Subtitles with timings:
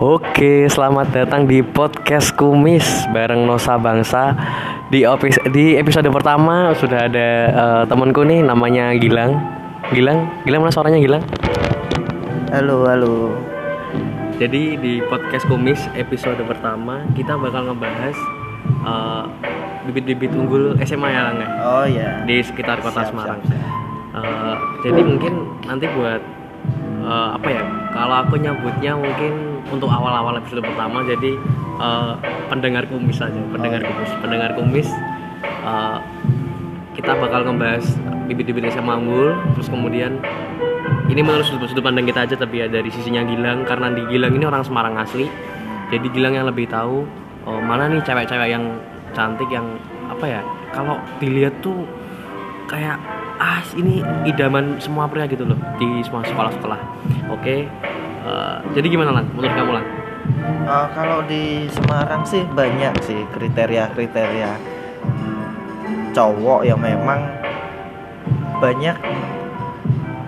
[0.00, 4.32] Oke, selamat datang di podcast Kumis bareng Nosa Bangsa.
[4.88, 9.36] Di opis- di episode pertama sudah ada eh, temanku nih namanya Gilang.
[9.92, 11.20] Gilang, Gilang mana suaranya Gilang?
[12.48, 13.36] Halo, halo.
[14.40, 18.16] Jadi di podcast Kumis episode pertama kita bakal ngebahas
[18.82, 19.22] eh,
[19.84, 21.48] bibit-bibit unggul SMA ya Lang ya?
[21.60, 22.10] Oh ya.
[22.24, 23.40] di sekitar kota Siap, Semarang.
[23.44, 23.68] siap, siap.
[24.16, 26.24] Eh, jadi mungkin nanti buat
[27.00, 27.62] eh, apa ya?
[27.90, 31.32] Kalau aku nyebutnya mungkin untuk awal-awal episode pertama, jadi
[31.80, 32.12] eh,
[32.48, 34.88] pendengar kumis aja, pendengar Oh, kumis, pendengar kumis.
[35.40, 35.98] eh,
[36.96, 37.86] kita bakal ngebahas
[38.28, 40.20] bibit-bibit SMA unggul, terus kemudian
[41.10, 44.34] ini menurut sudut, sudut pandang kita aja tapi ya dari sisinya Gilang karena di Gilang
[44.36, 45.26] ini orang Semarang asli
[45.90, 47.02] jadi Gilang yang lebih tahu
[47.46, 48.78] oh, mana nih cewek-cewek yang
[49.10, 49.66] cantik yang
[50.06, 50.40] apa ya
[50.70, 51.82] kalau dilihat tuh
[52.70, 52.98] kayak
[53.40, 56.80] ah ini idaman semua pria gitu loh di semua sekolah-sekolah.
[57.32, 57.64] Oke
[58.28, 59.86] eh, jadi gimana lang menurut kamu lang
[60.70, 64.52] Eh, kalau di Semarang sih banyak sih kriteria-kriteria
[66.14, 67.26] cowok yang memang
[68.62, 68.96] banyak.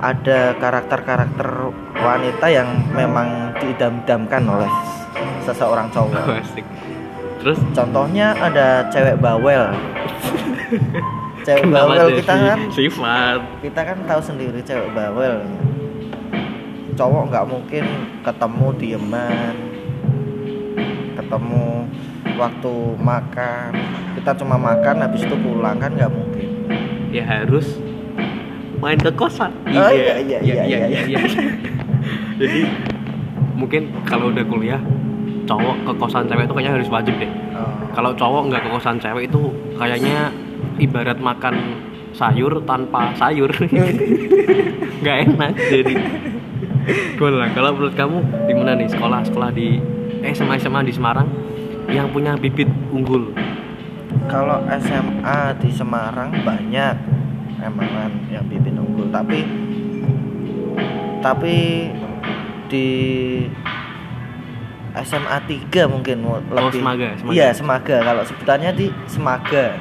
[0.02, 1.46] Ada karakter-karakter
[1.94, 4.70] wanita yang memang diidam-idamkan oleh
[5.46, 6.42] seseorang cowok.
[7.38, 7.58] terus?
[7.70, 9.70] Contohnya ada cewek bawel.
[11.42, 12.58] cewek bawel kita kan?
[12.70, 13.40] Sifat.
[13.60, 15.42] Kita kan tahu sendiri cewek bawel.
[16.96, 17.84] Cowok nggak mungkin
[18.22, 19.54] ketemu dieman
[21.16, 21.88] ketemu
[22.36, 23.70] waktu makan.
[24.20, 26.48] Kita cuma makan habis itu pulang kan nggak mungkin.
[27.12, 27.80] Ya harus
[28.80, 29.52] main ke kosan.
[29.70, 31.20] Oh, iya, iya, iya, iya.
[32.40, 32.66] jadi
[33.54, 34.82] mungkin kalau udah kuliah
[35.46, 37.30] cowok ke kosan cewek itu kayaknya harus wajib deh.
[37.54, 39.42] Oh, kalau cowok nggak ke kosan cewek itu
[39.78, 40.34] kayaknya
[40.82, 41.54] ibarat makan
[42.12, 43.48] sayur tanpa sayur.
[45.02, 45.94] Nggak enak jadi.
[47.16, 47.46] Lah.
[47.48, 48.90] Kalau menurut kamu di mana nih?
[48.90, 49.78] Sekolah sekolah di
[50.20, 51.30] eh, SMA SMA di Semarang
[51.86, 53.30] yang punya bibit unggul?
[54.26, 56.96] Kalau SMA di Semarang banyak.
[57.62, 59.06] Emangan yang bibit unggul.
[59.08, 59.46] Tapi
[61.22, 61.86] tapi
[62.66, 62.86] di
[64.92, 66.82] SMA 3 mungkin mu- Oh, lebih.
[66.82, 67.32] Semaga, Semaga.
[67.32, 67.96] iya Semaga.
[68.02, 69.78] Kalau sebutannya di Semaga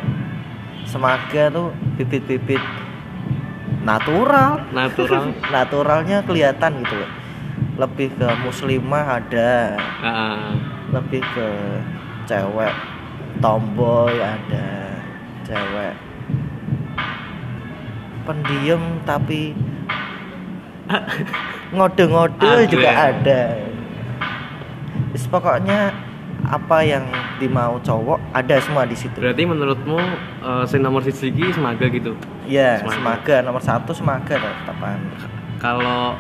[0.92, 2.60] Semaga tuh bibit-bibit
[3.88, 4.68] natural.
[4.76, 5.32] Natural.
[5.56, 7.12] Naturalnya kelihatan gitu loh
[7.80, 9.80] lebih ke muslimah ada.
[10.04, 10.54] Ah,
[10.92, 11.50] lebih ke
[12.30, 12.74] cewek
[13.42, 15.02] tomboy ada
[15.48, 15.96] cewek
[18.22, 19.58] pendiam tapi
[21.76, 23.10] ngode-ngode juga ya?
[23.16, 23.44] ada.
[25.12, 25.96] Terus pokoknya
[26.46, 27.06] apa yang
[27.42, 29.18] dimau cowok ada semua di situ.
[29.18, 29.98] Berarti menurutmu
[30.64, 32.14] sing nomor siji iki semaga gitu?
[32.46, 32.94] Ya Semaga.
[32.94, 33.36] semaga.
[33.42, 35.02] Nomor satu semaga tetapan
[35.58, 36.14] kalau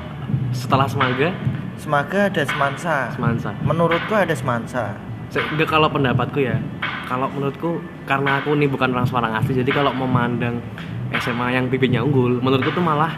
[0.49, 1.29] setelah semaga?
[1.77, 3.13] Semaga ada semansa.
[3.13, 3.53] Semansa.
[3.61, 4.97] Menurutku ada semansa.
[5.29, 6.57] Se- enggak kalau pendapatku ya.
[7.05, 10.57] Kalau menurutku karena aku nih bukan orang Semarang asli jadi kalau memandang
[11.13, 13.13] SMA yang bibitnya unggul menurutku tuh malah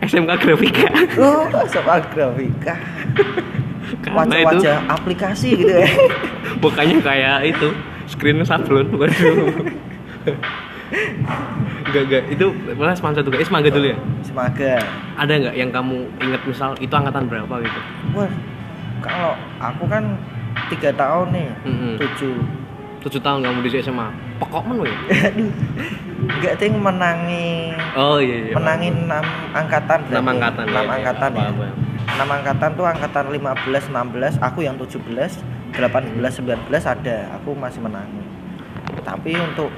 [0.00, 0.88] SMK Grafika.
[1.20, 2.74] Oh sama grafika
[4.00, 5.88] wajah-wajah aplikasi gitu ya.
[6.62, 7.68] Bukannya kayak itu
[8.08, 8.88] screen sablon.
[8.98, 9.72] Waduh
[11.82, 13.98] enggak enggak itu malah semansa juga eh semangga dulu ya?
[14.20, 14.76] Semaga
[15.16, 17.80] ada nggak yang kamu ingat misal itu angkatan berapa gitu?
[18.12, 18.32] Wah
[19.00, 20.04] kalau aku kan
[20.68, 21.46] tiga tahun nih
[21.96, 22.36] tujuh.
[23.02, 24.94] Tujuh tahun kamu di SMA pokok men ya
[25.30, 30.96] aduh ting menangi oh iya iya menangi enam angkatan enam angkatan enam iya, iya.
[30.98, 31.66] angkatan Apa, ya apa.
[32.06, 34.98] Enam angkatan tuh angkatan 15 16 aku yang 17
[35.74, 35.78] 18
[36.18, 38.22] 19 ada aku masih menangi
[39.00, 39.70] tapi untuk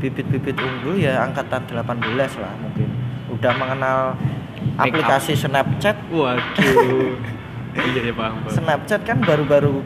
[0.00, 2.88] bibit-bibit unggul ya angkatan 18 lah mungkin.
[3.32, 4.82] Udah mengenal Make up.
[4.88, 5.96] aplikasi Snapchat.
[6.08, 7.14] Waduh.
[7.72, 8.52] Iya paham, paham.
[8.52, 9.80] Snapchat kan baru-baru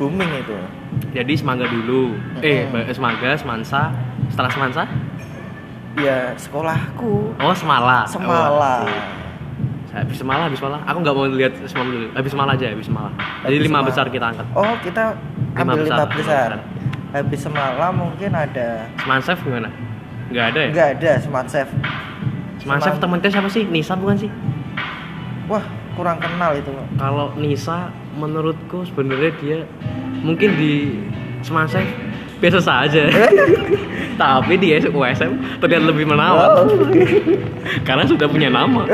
[0.00, 0.56] booming itu.
[1.12, 2.16] Jadi semangga dulu.
[2.40, 2.64] Eh
[2.96, 3.92] semangga semansa.
[4.32, 4.88] Setelah semansa?
[6.00, 7.36] Ya sekolahku.
[7.36, 8.08] Oh semala.
[8.08, 8.88] Semala.
[8.88, 9.19] Oh,
[9.90, 13.10] habis semala habis semala aku nggak mau lihat semua dulu habis semala aja habis semala
[13.42, 13.88] jadi Habis lima Semala.
[13.88, 14.46] besar kita angkat.
[14.52, 15.04] Oh kita
[15.50, 16.48] Lima ambil besar, lima lima besar.
[16.48, 16.50] besar.
[17.10, 19.68] habis semalam mungkin ada semansef gimana?
[20.30, 20.68] Nggak ada ya?
[20.70, 21.68] Enggak ada smart chef.
[22.56, 23.64] Semansef Seman- temennya siapa sih?
[23.64, 24.30] Nisa bukan sih?
[25.46, 29.58] Wah kurang kenal itu kalau Nisa menurutku sebenarnya dia
[30.16, 31.02] mungkin di
[31.40, 31.82] Semansef
[32.40, 33.04] biasa saja
[34.20, 36.66] tapi di USM terlihat lebih menawan Oh.
[37.84, 38.84] karena sudah punya nama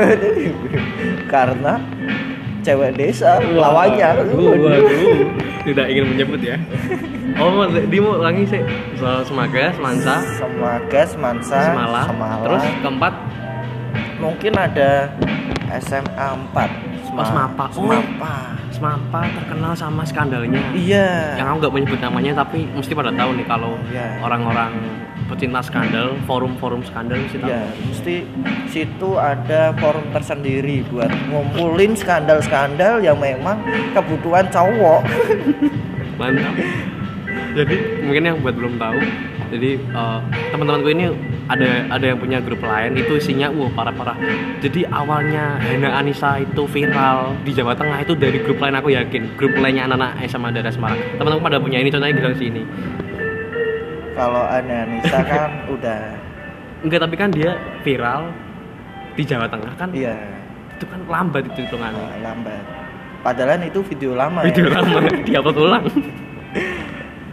[1.33, 1.79] karena
[2.61, 4.83] cewek desa lawannya waduh
[5.63, 6.55] tidak ingin menyebut ya
[7.39, 8.61] oh di mau lagi sih
[9.23, 12.43] semaga semansa Semaga, Semansa, semala, Semala.
[12.43, 13.13] terus keempat
[14.17, 15.11] mungkin ada
[15.79, 17.65] SMA 4 Oh, Semapa.
[17.65, 17.81] Oh.
[17.81, 18.35] Semapa.
[18.77, 20.61] Smapa terkenal sama skandalnya.
[20.77, 21.33] Iya.
[21.41, 24.21] Yang aku nggak menyebut namanya tapi mesti pada tahu nih kalau Iya.
[24.21, 24.71] orang-orang
[25.25, 27.49] pecinta skandal forum-forum skandal mesti tahu.
[27.49, 28.15] Ya mesti
[28.69, 33.57] situ ada forum tersendiri buat ngumpulin skandal-skandal yang memang
[33.97, 35.01] kebutuhan cowok.
[36.21, 36.53] Mantap.
[37.57, 37.75] Jadi
[38.05, 38.99] mungkin yang buat belum tahu
[39.49, 40.19] jadi eh,
[40.53, 41.05] teman-temanku ini
[41.47, 44.17] ada ada yang punya grup lain itu isinya wah parah parah
[44.57, 49.37] jadi awalnya Hana Anissa itu viral di Jawa Tengah itu dari grup lain aku yakin.
[49.37, 50.99] Grup lainnya anak-anak SMA daerah Semarang.
[51.15, 52.63] Teman-teman pada punya ini contohnya bilang sini.
[54.17, 55.99] Kalau Anissa kan udah
[56.81, 57.53] enggak tapi kan dia
[57.85, 58.33] viral
[59.13, 59.89] di Jawa Tengah kan?
[59.93, 60.17] Iya.
[60.77, 62.05] Itu kan lambat itu hitungannya.
[62.17, 62.63] Eh, lambat.
[63.21, 64.81] Padahal itu video lama video ya.
[64.81, 65.85] lama diupload ulang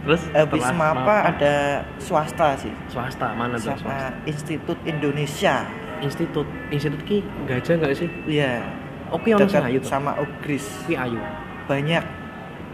[0.05, 1.55] terus habis setelah mapa ada
[1.97, 2.73] swasta sih.
[2.93, 5.65] Swasta mana tuh swasta sama Institut Indonesia.
[6.05, 8.09] Institut institut ki gajah nggak sih?
[8.29, 8.61] Iya.
[9.09, 9.89] Oke ono sing dekat ayu tuh?
[9.89, 10.65] sama Ugris.
[10.85, 11.17] Ki ayu.
[11.65, 12.03] Banyak.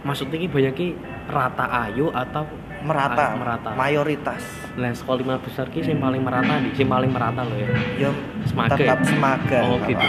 [0.04, 0.88] Maksudnya ki banyak ki
[1.32, 2.44] rata ayu atau
[2.82, 3.24] merata.
[3.38, 3.70] Merata.
[3.78, 4.42] mayoritas.
[4.76, 7.68] Nah sekolah lima besar ki sing paling merata di sing paling merata loh ya.
[7.96, 8.10] Ya
[8.44, 10.06] Semaga tetap semaga oh gitu.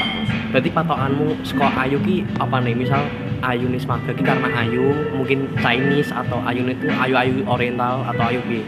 [0.51, 2.73] Berarti patokanmu sekolah ayu ki apa nih?
[2.73, 3.05] Misal
[3.45, 8.23] ayu nih semaga ki karena ayu mungkin Chinese atau ayu itu ayu ayu oriental atau
[8.29, 8.61] ayu ki?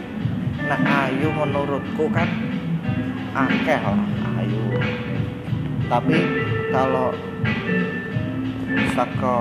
[0.66, 2.28] Nah ayu menurutku kan
[3.34, 4.00] akeh lah
[4.42, 4.62] ayu.
[5.86, 6.18] Tapi
[6.74, 7.14] kalau
[8.92, 9.38] saka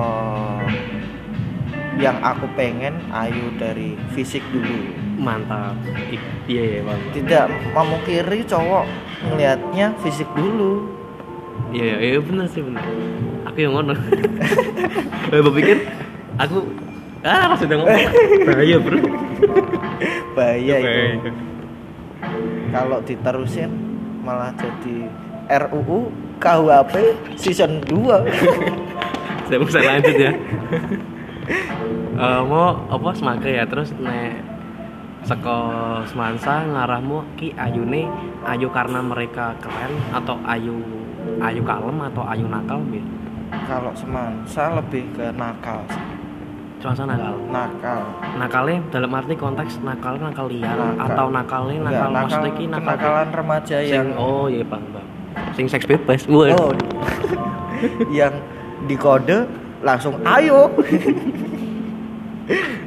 [1.95, 4.93] yang aku pengen ayu dari fisik dulu.
[5.15, 5.79] Mantap.
[6.11, 6.19] I-
[6.51, 7.01] iya ya bang.
[7.15, 8.85] Tidak memungkiri cowok
[9.31, 10.91] ngelihatnya fisik dulu.
[11.71, 12.83] Iya iya iya, bener sih bener
[13.47, 13.95] aku yang ngono.
[15.31, 15.77] Eh, Bapak pikir
[16.35, 16.67] aku
[17.23, 17.97] ah sudah ngomong.
[18.43, 18.99] Bahaya bro.
[20.35, 21.31] Bahaya itu.
[22.75, 23.71] Kalau diterusin
[24.21, 25.07] malah jadi
[25.65, 26.93] RUU KUHP
[27.39, 30.31] season 2 saya bisa lanjut ya
[31.45, 33.63] Eh, mau apa semaga ya?
[33.65, 34.41] Terus nek
[35.21, 35.57] seko
[36.05, 38.05] semansa ngarahmu ki ayune
[38.45, 40.77] ayu karena mereka keren atau ayu
[41.39, 43.01] ayu kalem atau ayu nakal bi
[43.65, 45.81] kalau semansa lebih ke nakal
[46.77, 47.33] semansa nakal?
[47.49, 48.01] Nakal.
[48.37, 51.09] Nakalnya dalam arti konteks nakal nakal liar Nakal.
[51.09, 52.81] atau nakalnya Enggak, nakal nakal maksudnya ki nakal.
[52.85, 55.07] kenakalan remaja sing yang oh iya bang bang
[55.57, 56.53] sing seks bebas Wah.
[56.53, 56.69] oh.
[58.13, 58.33] Yang
[58.85, 59.49] dikode
[59.85, 60.59] langsung ayo.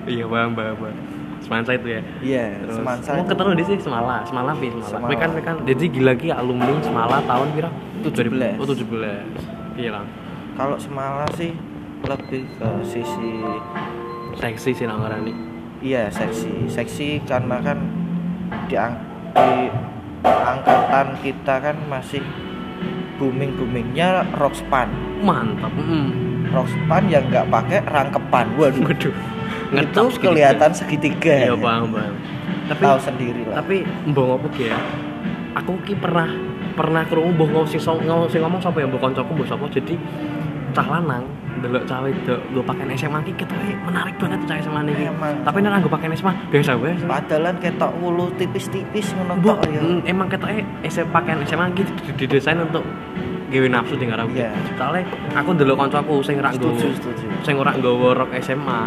[0.06, 0.96] Iya bang bang bang
[1.42, 2.00] semansa itu ya.
[2.22, 3.10] Iya Terus, semansa.
[3.18, 4.86] mau ketemu di sih semala semala pi semala?
[4.86, 5.08] Semala.
[5.10, 7.70] Kowe kan kowe kan jadi gila ki alumni semala tahun pira
[8.06, 8.62] 17.
[8.62, 10.04] oh 17 iya lah
[10.54, 11.52] kalau semala sih
[12.06, 13.30] lebih ke sisi
[14.38, 15.34] seksi sih ngarani
[15.82, 16.70] iya seksi.
[16.70, 17.78] Seksi karena kan
[18.70, 19.02] di, ang-
[19.34, 19.68] di
[20.22, 22.22] angkatan kita kan masih
[23.18, 24.86] booming boomingnya rockspan
[25.26, 26.27] mantap mm.
[26.50, 28.46] Rockspan yang nggak pakai rangkepan.
[28.56, 28.82] Waduh.
[28.84, 29.14] Waduh.
[29.68, 30.24] Itu segitiga.
[30.24, 32.12] kelihatan segitiga iya bang bang
[32.68, 33.64] tapi tahu sendiri lah.
[33.64, 34.78] tapi ngopo ki ya?
[35.56, 36.28] Aku ki pernah
[36.76, 38.86] pernah krungu mbok ngomong sing ngomong sing ngomong sapa ya?
[38.86, 39.64] Mbok kancaku mbok sapa?
[39.72, 39.96] Jadi
[40.76, 41.24] cah lanang
[41.58, 45.34] ndelok cah wedok gue pakai SMA ki ketoke menarik banget cah SMA iki Emang.
[45.42, 46.92] tapi nek gue pakai SMA biasa wae.
[47.02, 49.80] Padahal ketok wulu tipis-tipis ngono tok ya.
[49.80, 52.84] mm, emang ketoke SMA pakaian SMA gitu didesain untuk
[53.48, 54.28] gawe nafsu di ngarep.
[54.32, 54.52] Iya.
[54.76, 58.80] Soalnya aku ndelok kancaku sing ora nggo setuju setuju sing ora nggawa rok SMA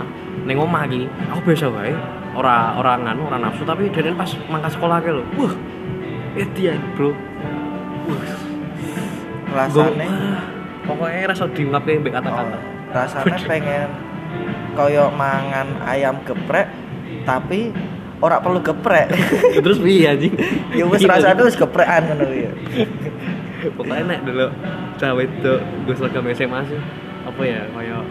[0.45, 1.93] ning omah iki, aku biasa wae.
[2.31, 5.23] Ora ora nganu, ora nafsu tapi dene pas mangkat sekolah ke lho.
[5.35, 5.53] Wah.
[6.31, 7.11] Edian, Bro.
[8.07, 8.49] Wah.
[9.51, 10.07] rasane
[10.81, 12.55] Pokoknya rasa diungkapke mbek kata-kata.
[12.55, 12.61] oh,
[12.95, 13.89] rasane pengen
[14.73, 16.71] koyo mangan ayam geprek
[17.27, 17.69] tapi
[18.17, 19.11] ora perlu geprek
[19.59, 20.33] Terus piye anjing?
[20.79, 21.19] ya wis Gila.
[21.19, 22.51] rasane wis geprekan ngono ya
[23.77, 24.47] pokoknya nek dulu.
[24.97, 26.79] Cawe itu gue seragam SMA sih.
[27.25, 28.03] Apa ya kayak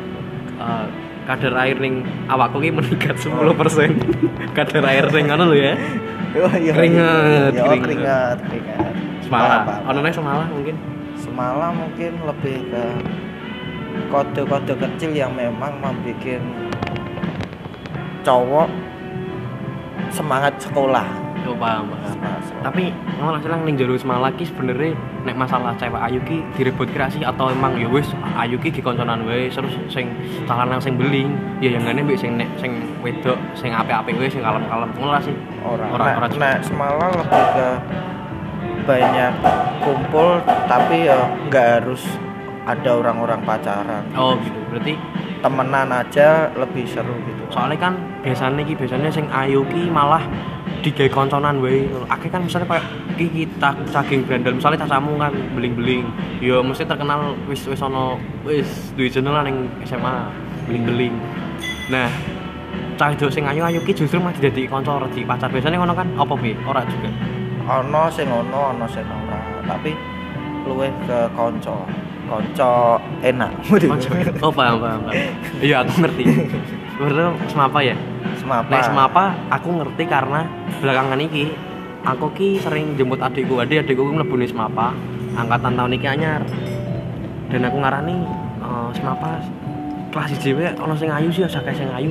[0.59, 0.87] eh,
[1.29, 3.31] kadar air ning awakku ki meningkat 10%
[4.59, 5.75] kadar air ning ngono lho ya.
[6.31, 7.67] Oh, iya, Keringat, iya.
[7.67, 8.91] Oh,
[9.27, 9.91] semalah Paham, paham.
[9.91, 10.77] ono nek semalah mungkin?
[11.19, 12.85] Semalam mungkin lebih ke
[14.15, 16.39] kode-kode kecil yang memang membuat
[18.23, 18.69] cowok
[20.15, 21.07] semangat sekolah.
[21.45, 21.89] Yo paham
[22.61, 24.93] tapi ngono selang ning jero semalah ki sebenarnya
[25.25, 29.49] nek masalah cewek ayu ki direbut kreasi atau emang ya wis ayu ki dikonconan wae
[29.49, 30.13] terus sing
[30.45, 31.33] lanang sing beling
[31.65, 35.23] ya yang ngene mbek sing nek sing wedok sing apik-apik wae sing kalem-kalem ngono lah
[35.25, 35.35] sih.
[35.65, 37.69] Orang Ora- nah, ora nah, semalam lebih ke
[38.85, 39.33] banyak
[39.85, 42.03] kumpul tapi ya nggak harus
[42.69, 44.05] ada orang-orang pacaran.
[44.15, 44.61] Oh gitu.
[44.69, 44.95] Berarti
[45.41, 47.43] temenan aja lebih seru gitu.
[47.49, 50.23] Soalnya kan biasanya ki biasanya sing ayu ki malah
[50.81, 52.87] digawe konconan wae akeh kan misalnya kayak
[53.21, 56.05] ki kita saking brandel misalnya cacamu kan beling-beling.
[56.41, 60.29] Ya mesti terkenal wis wis ono wis duwe jeneng ning SMA
[60.65, 61.15] beling-beling.
[61.93, 62.09] Nah
[62.97, 65.49] cah itu sing ayu-ayu ki justru masih jadi kanca di pacar.
[65.53, 66.09] Biasanya ngono kan?
[66.17, 66.57] Apa bi?
[66.65, 67.09] Ora juga.
[67.81, 69.41] Ono sing ono ono sing ora.
[69.69, 69.93] Tapi
[70.65, 71.85] luwih ke konco
[72.29, 73.53] konco enak.
[73.69, 74.11] Kanca.
[74.45, 75.29] oh paham paham paham.
[75.61, 76.25] iya aku ngerti.
[77.01, 77.97] Berarti semapa ya
[78.51, 80.41] semapa Nek semapa aku ngerti karena
[80.83, 81.45] belakangan iki
[82.03, 83.63] aku ki sering jemput adikku.
[83.63, 84.91] Adik adikku ki mlebu semapa
[85.39, 86.43] angkatan tahun iki anyar.
[87.47, 88.17] Dan aku ngarani
[88.59, 89.39] eh, semapa
[90.11, 92.11] kelas IJW ono sing ayu sih sakit sing ayu.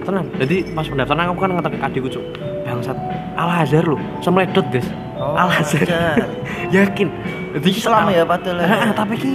[0.00, 0.24] Tenang.
[0.40, 2.24] Jadi pas pendaftaran aku kan ngetok adikku cuk.
[2.64, 2.96] Bangsat
[3.36, 4.88] Al Azhar lho semledot guys
[5.20, 5.84] Oh, Al Azhar.
[6.76, 7.08] Yakin.
[7.60, 9.32] Jadi Islam ya padahal Heeh, tapi ki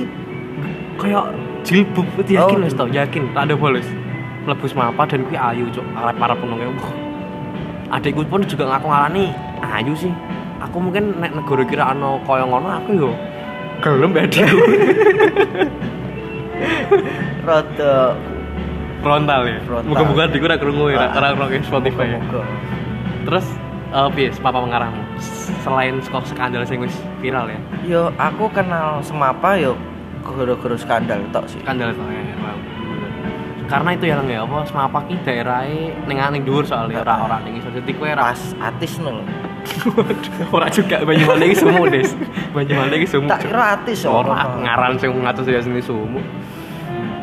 [1.00, 1.26] kayak
[1.64, 2.70] jilbab yakin Oh.
[2.74, 2.88] tau?
[2.90, 3.86] Yakin tak ada bolos
[4.46, 5.86] mlebu semapa dan kuwi ayu cuk.
[5.94, 6.94] Arep para penungnya wah.
[7.92, 9.26] Adikku pun juga ngaku ngarani
[9.62, 10.14] ayu sih
[10.62, 13.12] aku mungkin nek negara kira ano kaya ngono aku yo
[13.84, 14.62] gelem mbak adikku.
[17.48, 18.16] Rada
[19.02, 19.58] frontal ya?
[19.66, 19.90] Frontal.
[19.90, 21.18] muga-muga adikku ora krungu ya Ah.
[21.18, 22.20] ora krungu Spotify ya.
[22.22, 22.46] Moga-moga.
[23.22, 23.46] terus
[23.92, 25.04] eh piye papa mengarahmu
[25.68, 27.60] selain skor skandal sing wis viral ya?
[27.84, 29.76] Yo aku kenal semapa yo
[30.24, 31.60] gara-gara skandal tok sih.
[31.66, 32.60] Skandal soalnya ya, Bang.
[33.72, 37.38] Karena itu ya lang ya apa semapa ki daerahe ning ning dhuwur soalnya ora ora
[37.48, 37.72] ning iso.
[37.72, 39.24] Dadi kowe ora pas atis nol
[40.56, 42.12] ora juga Banyuwangi iki sumu des.
[42.52, 46.20] Banyuwangi iki sumu tak kira atis yo ora ngaran sing ngatus ya sini sumu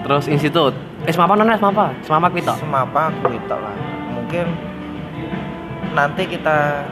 [0.09, 0.73] terus institut.
[1.05, 3.77] Eh semapa nona semapa semapa tok semapa aku itu lah.
[4.17, 4.47] Mungkin
[5.93, 6.89] nanti kita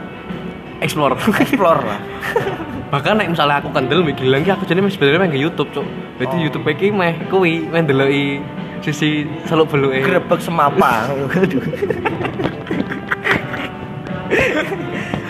[0.85, 1.17] explore.
[1.17, 1.99] Explore lah.
[2.93, 5.87] Bahkan nek misalnya aku kendel mikir lagi aku jadi sebenarnya main ke YouTube cuk.
[6.21, 6.41] Jadi Oh.
[6.45, 8.39] YouTube iki meh kuwi meh ndeloki
[8.85, 10.01] sisi seluk beluke.
[10.03, 11.07] Grebek semapa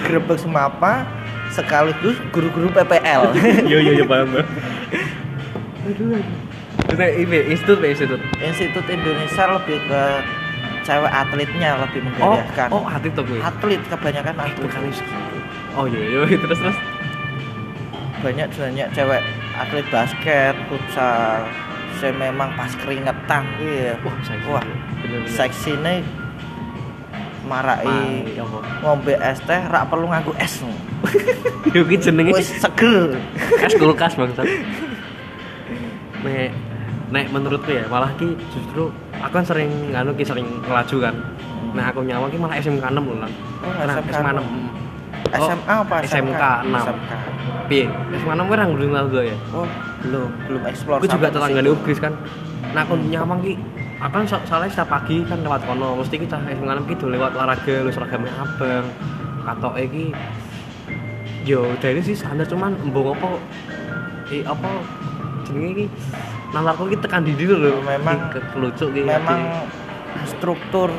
[0.07, 1.03] grebek semapa
[1.51, 3.35] sekaligus guru-guru PPL
[3.67, 4.39] iya iya iya paham
[5.87, 6.19] aduh
[7.19, 8.19] ini institut institut?
[8.39, 10.03] Institut Indonesia lebih ke
[10.87, 14.63] cewek atletnya lebih oh menggairahkan oh hati tuh gue atlet kebanyakan eh atlet.
[14.63, 14.81] bukan
[15.75, 16.79] oh iya iya terus terus?
[18.23, 19.21] Banyak banyak cewek
[19.59, 21.43] atlet basket futsal
[21.97, 23.43] saya memang pas keringetan.
[23.57, 23.97] Iya.
[24.05, 24.63] Wah saya wah
[25.25, 25.99] seksi nih.
[27.47, 30.61] Marai apa ngombe es teh rak perlu nganggo es.
[31.75, 33.15] Yo ki jenenge wis seger
[33.63, 34.45] es kulkas bangsat.
[36.23, 36.51] Nek
[37.07, 41.15] nek menurutku ya malah ki justru aku kan sering nganu ki sering ngelaju kan.
[41.71, 44.77] Nah aku nyawa ki malah SMK 6 loh lah Oh, nah, SMK SMK 6
[45.27, 47.11] Oh, SMA apa SMK 6 SMK
[47.67, 47.85] piye?
[48.17, 49.37] SMK 6 kan tahu gue ya?
[49.51, 49.67] Oh
[49.99, 51.73] belum belum explore aku juga tetangga situ.
[51.73, 52.13] Ugris kan
[52.67, 53.53] nah aku nyawang ki
[53.97, 57.75] aku kan so- soalnya setiap pagi kan lewat kono mesti kita 6 gitu lewat olahraga
[57.81, 58.85] lu seragamnya abang
[59.43, 60.05] katok ki
[61.43, 63.39] yo dari sih standar cuman embung apa
[64.27, 64.69] eh apa
[65.43, 65.85] jenenge ki
[66.51, 69.39] nalarku ki tekan di diri lho Memang- Ki, ke kelucuk ki memang
[70.25, 70.91] struktur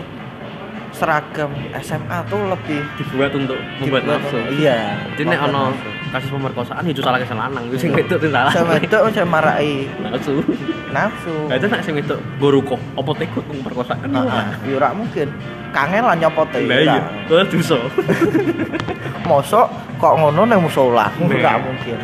[0.91, 5.71] seragam SMA tuh lebih dibuat untuk membuat nafsu iya jadi nek ono.
[6.09, 7.65] Kasus pemerkosaan itu salah kesalahan lanang.
[7.69, 8.53] Itu sing itu salah.
[8.53, 9.87] Sama itu saya marai.
[10.01, 10.41] Nafsu.
[10.93, 11.35] Nafsu.
[11.49, 14.47] Nah, itu nak sing itu goruko apa tekut pemerkosaan Ah, ah.
[14.65, 15.29] Ya ora mungkin.
[15.69, 17.77] Kangen lah nyopot ya Lah iya, oh dosa.
[19.29, 19.69] mosok
[20.01, 21.13] kok ngono nang musola?
[21.13, 21.29] Nah.
[21.29, 21.99] ora mungkin.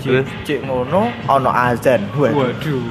[0.00, 0.26] Terus?
[0.46, 2.00] cik ngono ono azan.
[2.16, 2.32] Waduh.
[2.54, 2.84] Waduh.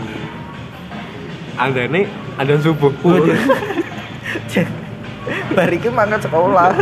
[1.57, 2.05] Andane
[2.37, 2.91] ada subuh.
[4.51, 4.67] Cek,
[5.53, 6.73] bar iki mangkat sekolah.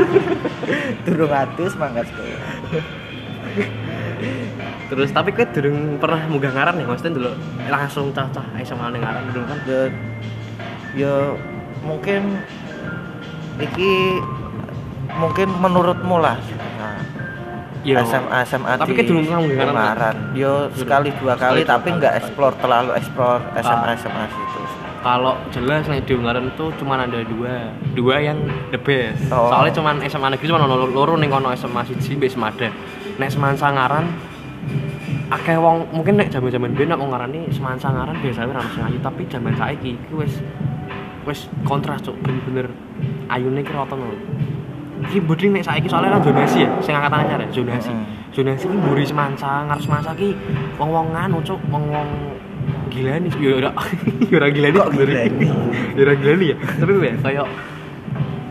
[1.03, 2.39] Durung atus mangkat sekolah.
[4.87, 6.85] Terus tapi kowe durung pernah munggah ngaran ya?
[6.85, 7.31] Maksudnya dulu
[7.67, 9.59] langsung cah-cah SMA ning ngaran dulu kan.
[9.65, 9.81] ya
[10.93, 11.13] ya
[11.81, 12.37] mungkin
[13.57, 14.21] iki
[15.17, 16.37] mungkin menurutmu lah.
[17.83, 17.99] Yo.
[17.99, 23.43] SMA SMA Tapi kan dulu ngaran, yo sekali dua kali tapi nggak explore terlalu explore
[23.59, 23.95] SMA Ah.
[23.99, 24.42] SMA situ
[25.03, 28.39] Kalau jelas nih di Ungaran tuh cuma ada dua, dua yang
[28.71, 29.27] the best.
[29.35, 29.51] Oh.
[29.51, 32.71] Soalnya cuma SMA negeri cuma ono loro ning kono SMA siji mbek Semada.
[33.19, 34.07] Nek Semansa Ngaran
[35.27, 38.97] akeh wong mungkin nek jaman-jaman biyen nek wong ngarani Semansa Ngaran biasanya ora mesti ayu
[39.03, 40.39] tapi jaman saiki iki wis
[41.27, 42.71] wis kontras cuk bener-bener
[43.27, 44.07] ayune ki rata lho.
[45.03, 47.91] Iki budi nek saiki soalnya kan zonasi ya, sing angkatan anyar ya, zonasi.
[47.91, 48.05] Mm.
[48.31, 50.31] Zonasi ki mburi Semansa, ngarep Semansa ki
[50.79, 52.07] wong-wong nganu cuk, wong-wong
[52.93, 53.71] gila nih, ya ora
[54.23, 55.23] ya ora gila nih Kok sebenarnya.
[55.25, 55.47] gilani?
[55.91, 56.55] Ya ora gila nih ya.
[56.77, 57.45] Tapi ya kayak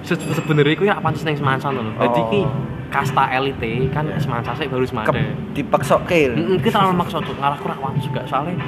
[0.03, 1.71] se- sebenarnya iku ya apa sih ning Semansa.
[1.71, 2.51] Dadi ki Oh.
[2.91, 5.09] kasta elite kan Semansa sih baru Semada.
[5.09, 5.23] Ke,
[5.55, 8.59] dipeksokke Mm, kita terlalu maksa tuh ngarahku rawan juga soalnya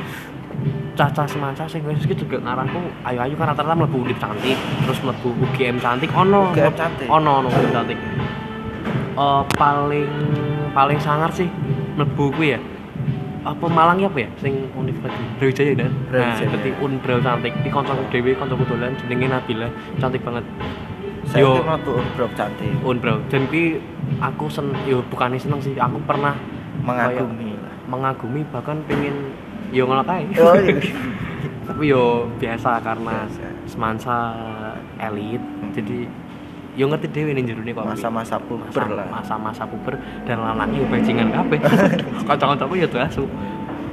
[0.95, 5.35] caca semanca sing wis iki juga ngarahku ayu-ayu kan rata-rata mlebu UNIF cantik terus mlebu
[5.43, 7.07] UGM cantik ono UGM cantik.
[7.11, 7.99] ono ono UGM cantik
[9.15, 10.11] Eh, paling
[10.71, 11.51] paling sangar sih
[11.95, 12.59] mlebu kuwi ya
[13.45, 14.29] apa Malang ya apa ya?
[14.41, 17.53] Sing univ lagi Brawijaya dan nah dadi Unbrau cantik.
[17.61, 19.69] Di kancaku dhewe kancaku dolan jenenge Nabila.
[20.01, 20.45] Cantik banget.
[21.25, 21.61] Saya Yo.
[21.65, 22.73] waktu unbrok cantik.
[22.85, 23.81] Unbrau dan ki
[24.21, 25.77] aku sen yo bukannya seneng sih.
[25.77, 26.37] Aku pernah
[26.81, 27.53] mengagumi.
[27.85, 29.37] mengagumi bahkan pengen
[29.69, 30.73] yo ngono kae oh iya.
[31.69, 33.49] Tapi yo biasa karena Biasa.
[33.69, 34.17] semansa
[35.01, 35.41] elit.
[35.77, 36.09] Jadi
[36.75, 39.07] yo ngerti dhewe ning jerone kok masa-masa puber lah.
[39.07, 39.95] masa-masa puber
[40.27, 41.59] dan lanangnya yo bajingan kabeh.
[42.29, 43.25] Kanca-kancaku yo asu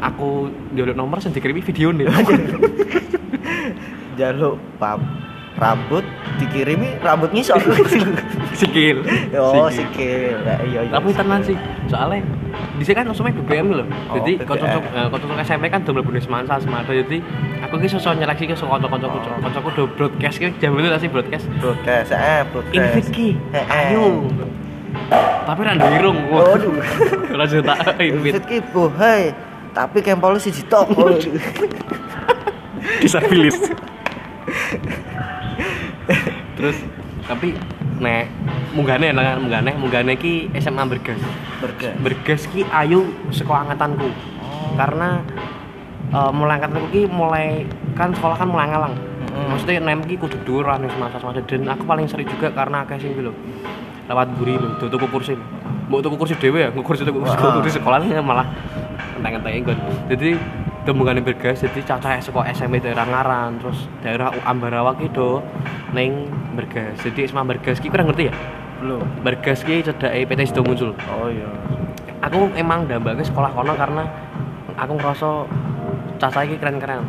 [0.01, 2.09] aku njaluk nomor sing dikirimi video nih.
[4.19, 4.99] Jaluk pap
[5.59, 6.03] rambut
[6.37, 7.59] dikirimi rambut ngisor.
[8.59, 9.03] Sikil.
[9.35, 10.39] Oh Sikil.
[10.41, 10.91] Ya, iya iya.
[10.91, 11.55] Tapi tenan sih
[11.87, 12.23] soalnya
[12.75, 14.67] di sini kan langsungnya BBM loh Oh, jadi kocok
[15.07, 17.23] kocok SMP kan udah mlebu semansa semada jadi
[17.63, 19.39] aku ki sosok nyeleksi ke sok kocok-kocokku Oh.
[19.39, 21.45] kocokku udah broadcast ki jam itu sih broadcast?
[21.59, 22.75] Broadcast eh broadcast.
[22.75, 23.65] Invite ki Eh, eh.
[23.95, 24.27] ayo.
[25.47, 26.75] Tapi ra ndek irung Waduh.
[27.33, 29.31] ora sih tak invite Invite ki bohai.
[29.71, 30.91] Tapi kempol siji tok
[32.99, 33.55] disabilis
[36.61, 36.77] terus
[37.25, 37.57] tapi
[38.01, 38.29] nek
[38.73, 39.71] munggane lah munggane.
[39.77, 41.17] Munggane ki SMA bergas
[41.61, 41.93] Bergas.
[42.01, 44.09] bergas ki ayu sekolah angkatanku
[44.41, 44.77] Oh.
[44.77, 45.21] karena
[46.09, 47.65] eh, mulai angkatanku ki mulai
[47.97, 48.93] kan sekolah kan mulai ngalang.
[48.93, 49.47] Mm-mm.
[49.53, 53.13] maksudnya nem ki kudu duran semasa semasa dan aku paling sering juga karena akeh sing
[53.17, 53.33] lho.
[54.09, 55.33] Lewat buri lho tuh tuku kursi
[55.87, 58.47] mau tuku kursi dewe ya kursi tuku kursi, kursi sekolahnya malah
[59.19, 59.75] enteng-enteng
[60.07, 60.29] jadi
[60.81, 65.45] temukan bergas jadi caca sekolah SMP daerah Ngaran terus daerah Ambarawa gitu
[65.93, 66.25] neng
[66.57, 68.35] bergas jadi SMA bergas ki kurang ngerti ya?
[68.81, 69.05] Belum.
[69.21, 70.97] Bergas ki cedake PT Sido muncul.
[71.13, 71.45] Oh iya.
[72.25, 74.09] Aku emang dambake sekolah kono karena
[74.73, 75.45] aku ngerasa
[76.17, 77.05] caca iki keren-keren.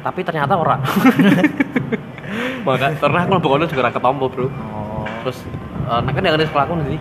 [0.00, 0.80] Tapi ternyata ora.
[2.64, 4.48] Maka karena aku lebih kono juga ketompo bro.
[4.48, 5.04] Oh.
[5.28, 5.44] Terus
[5.92, 6.96] eh, nah kan yang ada sekolahku nanti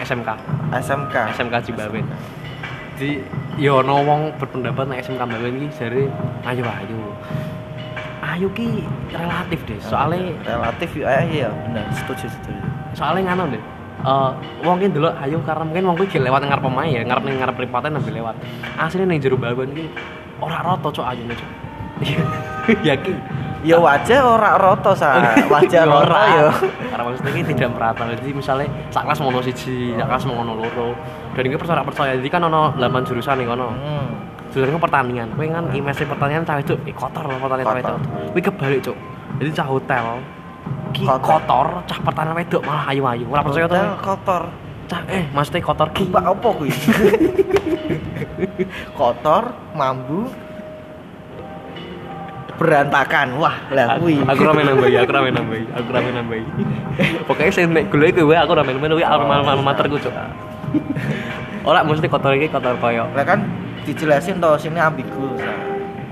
[0.00, 0.28] SMK
[0.72, 2.06] SMK SMK Cibawen
[3.02, 3.18] jadi
[3.58, 6.02] yo ono wong berpendapat nek SMK Cibawen ki jare
[6.46, 6.98] ayo ayo
[8.22, 12.62] ayo ki relatif deh soalnya relatif ya iya benar setuju setuju
[12.94, 13.62] soalnya ngano deh
[14.06, 14.30] eh
[14.62, 17.56] wong ki dulu ayo karena mungkin wong ki lewat ngarep pemain ya ngarep ning ngarep
[17.58, 18.38] pripaten nabi lewat
[18.78, 19.90] asline ning jero Bawen ki
[20.38, 21.50] ora rata cok ayo cok
[22.86, 23.18] yakin
[23.62, 25.22] ya wajah ora roto sa.
[25.52, 26.50] Wajah roto ya.
[26.90, 28.02] Karena maksudnya ini tidak merata.
[28.18, 30.94] Jadi misalnya sak kelas mono siji sak kelas mono loro.
[31.32, 34.06] Dan ini percaya percaya jadi kan ono 8 jurusan nih kono hmm.
[34.52, 37.94] jurusan pertanian kowe kan imesi pertanian cah itu eh, kotor pertanian cah itu
[38.36, 38.98] kowe kebalik cok
[39.40, 40.06] jadi cah hotel.
[40.92, 41.66] Ki Kotor.
[41.88, 44.42] cah pertanian wedok malah ayu ayu ora percaya Hotel kotor.
[44.90, 46.04] Cah eh maksudnya kotor ki.
[46.12, 46.70] Apa kuwi?
[48.98, 50.28] kotor, mambu,
[52.62, 53.26] berantakan.
[53.36, 54.16] Wah, lah aku kuwi.
[54.22, 56.42] aku ramen nambahi aku ramen nambahi aku ramen nambahi
[57.24, 60.14] pokoknya saya nek gula itu wae aku ramen nambahi alma alma materku cok
[61.62, 63.42] ora mesti kotor iki kotor koyo Lah kan
[63.82, 65.34] dijelasin toh sini ambigu.
[65.36, 65.52] Sa.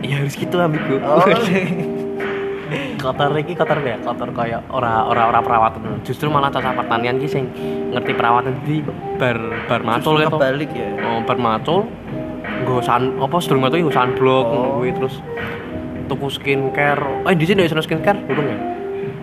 [0.01, 1.23] ya harus gitu ambigu Oh.
[3.03, 7.27] kotor iki kotor ya kotor kaya ora ora ora perawatan justru malah cacah pertanian ki
[7.27, 7.45] sing
[7.91, 8.79] ngerti perawatan di
[9.17, 9.37] bar
[9.67, 10.91] bar macul Justru gitu ya.
[11.03, 11.89] oh bar macul
[12.61, 14.79] nggo san apa sedurung metu nggo sunblock Oh.
[14.79, 15.19] kuwi terus
[16.11, 17.23] tuku skincare.
[17.31, 18.19] Eh di sini ada skincare?
[18.27, 18.59] Durung ya?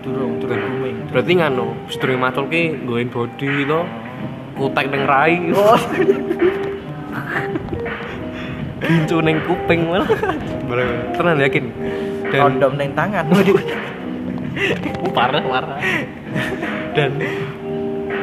[0.00, 0.96] Durung, durung booming.
[1.12, 3.80] berarti nganu sedurung macul ki nggoin body to
[4.56, 5.52] kutek ning rai.
[5.52, 5.76] Oh,
[8.88, 10.08] gincu ning kuping malah
[11.12, 11.64] tenan yakin?
[12.32, 13.24] Dan kondom neng tangan.
[15.16, 15.78] parah parah.
[16.96, 17.10] Dan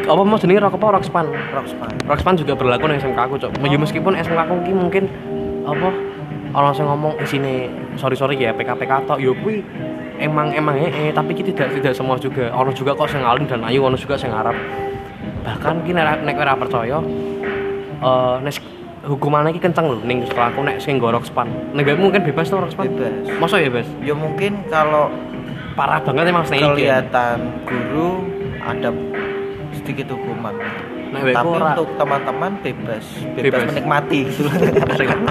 [0.05, 0.87] apa mau jenenge rock apa?
[0.97, 1.25] Rock span?
[1.53, 1.93] Rockspan.
[2.05, 3.51] Rockspan juga berlaku nih SMK aku cok.
[3.61, 5.03] Ya meskipun SMK aku ki mungkin
[5.65, 5.89] apa
[6.55, 7.67] orang yang ngomong isine
[7.99, 9.19] sorry sorry ya PK-PK tok.
[9.19, 9.59] Yo kuwi
[10.17, 12.47] emang emang eh, tapi kita tidak tidak semua juga.
[12.55, 14.55] Orang juga kok sing alim dan ayu orang juga sing ngarep.
[15.43, 16.97] Bahkan ki nek ora percaya
[17.95, 18.55] eh nek
[19.05, 22.89] hukumannya ki kenceng lho ning sekolahku nek sing nggo Rockspan nek mungkin bebas tuh Rockspan
[22.89, 23.37] Bebas.
[23.37, 25.13] masa ya bebas Ya mungkin kalau
[25.77, 27.37] parah banget emang kelihatan
[27.67, 28.25] guru
[28.65, 28.89] ada
[29.75, 30.57] sedikit hukuman.
[31.05, 33.63] Mbakku Tapi ora untuk teman-teman bebas, bebas, Bebas.
[33.69, 34.41] menikmati gitu.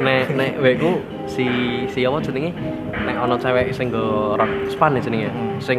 [0.00, 0.92] nek nek wekku
[1.26, 1.46] si
[1.86, 2.50] si apa jenenge
[2.96, 5.56] nek ana cewek sing nggo rok span ya jenenge Hmm.
[5.58, 5.78] sing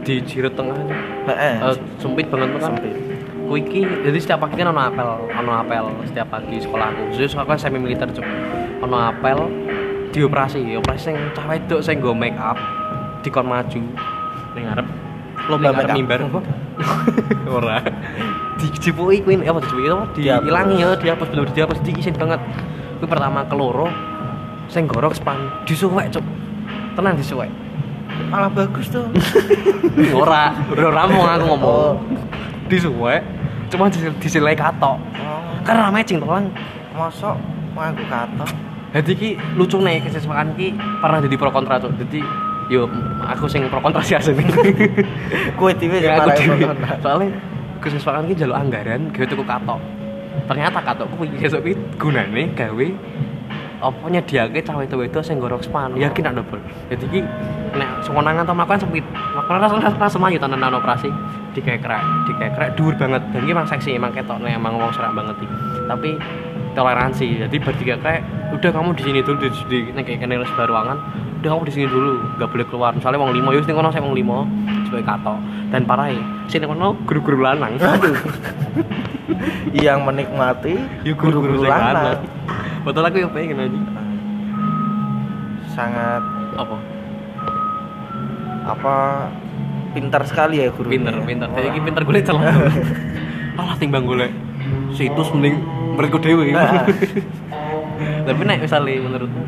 [0.00, 0.78] di jirut tengah
[1.26, 1.54] Heeh.
[1.60, 2.94] eh, sempit banget kan Sempit.
[3.44, 7.46] kuwi iki jadi setiap pagi kan ono apel ono apel setiap pagi sekolahku jadi sekolah
[7.46, 8.24] kan semi militer cuk
[8.80, 9.38] ono apel
[10.08, 12.56] dioperasi operasi sing cah wedok sing nggo make up
[13.20, 13.80] dikon maju
[14.54, 14.86] ning ngarep
[15.48, 15.90] Lomba up.
[15.96, 16.20] mimbar.
[17.56, 17.80] ora.
[18.60, 20.04] Dijipuki kuwi apa dijipuki apa?
[20.14, 22.40] Diilangi ya dihapus bener dihapus diisin banget.
[23.00, 23.88] Kuwi pertama keloro
[24.68, 26.24] sing gorok span disuwek cuk.
[26.94, 27.48] Tenang disuwek.
[28.28, 29.08] Malah bagus tuh.
[30.20, 31.64] ora ora rampung aku ngomong.
[31.64, 31.94] Oh.
[32.68, 33.24] disuwek
[33.72, 35.00] cuma dis- disilai katok.
[35.16, 35.40] Oh.
[35.64, 36.48] karena matching tolong
[36.96, 37.36] mosok
[37.76, 38.46] nganggo kato
[38.96, 39.30] jadi ki
[39.60, 40.72] lucu nih kesesmaan ki
[41.04, 42.24] pernah jadi pro kontra tuh jadi
[42.68, 42.84] yo
[43.24, 44.44] aku sing pro kontra sih asli.
[45.58, 46.76] Kue dhewe ya aku nonton.
[47.00, 47.28] soalnya
[47.80, 49.80] kesesmaan ki jaluk anggaran gawe tuku katok.
[50.44, 52.86] Ternyata katok kuwi esuk ki gunane gawe
[53.78, 56.60] apa nyediake cawe itu itu sing gorok span yakin nak double.
[56.92, 57.20] Jadi ki
[57.78, 59.04] nek semonangan atau makan sempit.
[59.08, 61.08] Makanya rasa rasa maju tanah operasi.
[61.56, 63.22] Dikekrek dikekrek dur banget.
[63.32, 65.56] Dan ki emang seksi emang ketok nih emang wong serak banget iki.
[65.88, 66.10] Tapi
[66.76, 67.26] toleransi.
[67.48, 70.98] Jadi ber dikekrek udah kamu di sini dulu di, di kayak kene sebar ruangan
[71.38, 72.90] udah kamu di sini dulu nggak boleh keluar.
[72.94, 74.46] Misalnya wong limo yus ning kono saya wong limo
[74.90, 75.38] sebagai katok.
[75.70, 76.10] Dan parah
[76.50, 77.78] sini kono guru-guru lanang.
[77.78, 78.16] Aduh.
[79.84, 82.24] yang menikmati ya guru-guru sing lanang.
[82.82, 83.80] betul aku yang pengen aja
[85.76, 86.22] sangat
[86.56, 86.76] apa?
[88.68, 88.94] Apa?
[89.92, 92.44] Pintar sekali ya guru pinter pinter kayak gini pinter gue celah
[93.56, 94.28] malah timbang gue
[94.94, 95.58] situs mending
[95.96, 96.86] mereka dewi Nah.
[98.28, 99.42] tapi nek misalnya menurutmu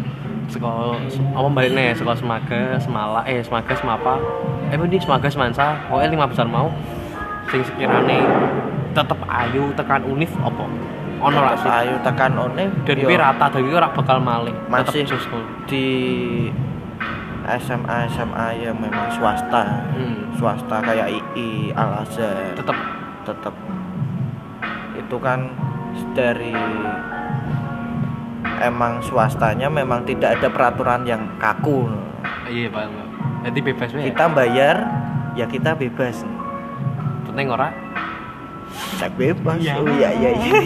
[0.50, 0.98] sekolah
[1.32, 4.18] apa balik nih sekolah semaga semala eh semaga semapa.
[4.74, 5.78] Eh di semaga semansa.
[5.86, 6.68] Pokoknya lima besar mau.
[7.48, 8.18] Sing sekirane
[8.90, 10.66] tetep ayu tekan unif apa?
[11.20, 11.54] Ono lah.
[11.58, 15.06] Sih ayu tekan one dan gue rata dan gue rak bakal maling Masih.
[15.70, 15.86] di
[17.46, 19.86] SMA SMA yang memang swasta.
[19.94, 20.30] Hmm.
[20.38, 22.54] swasta kayak II Al Azhar.
[22.54, 22.76] Tetep.
[23.26, 23.54] Tetap
[24.96, 25.50] itu kan
[26.14, 26.54] dari
[28.60, 31.88] emang swastanya memang tidak ada peraturan yang kaku.
[32.46, 32.84] Iya pak.
[33.48, 34.76] Jadi bebas ya kita bayar
[35.34, 36.24] ya kita bebas.
[37.24, 37.72] Penting ora?
[38.98, 39.58] Cek bebas.
[39.58, 39.74] Iya.
[39.80, 40.58] oh iya iya iya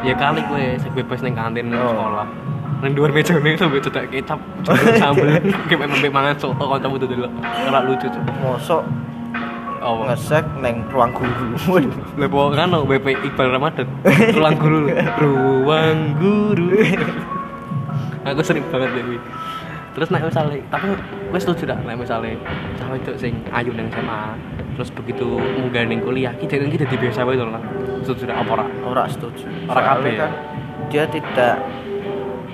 [0.00, 1.92] ya kali gue sing bebas ning kantin Oh.
[1.92, 2.26] sekolah.
[2.80, 4.40] Ning dhuwur meja ning sampe cedak kecap
[5.02, 7.28] sambel kayak membe mangan soto kancamu tuh dulu.
[7.68, 8.82] Ora lucu tuh mosok
[9.84, 11.52] oh ngesek neng ruang guru.
[12.20, 13.86] Lepo kan no, BP Iqbal Ramadan.
[14.32, 14.88] Ruang guru.
[15.22, 16.68] Ruang guru.
[18.32, 19.20] Aku sering banget Dewi
[19.94, 20.90] terus naik misalnya tapi
[21.30, 22.34] gue setuju dah naik misalnya
[22.74, 24.34] cawe itu sing ayu nang SMA
[24.74, 27.62] terus begitu munggah ning kuliah kita kan kita biasa wae to lah
[28.02, 28.66] setuju dah apa ora?
[28.82, 29.46] Ora setuju.
[29.70, 30.18] Ora kabeh.
[30.18, 30.26] Ya?
[30.26, 30.32] kan
[30.90, 31.54] dia tidak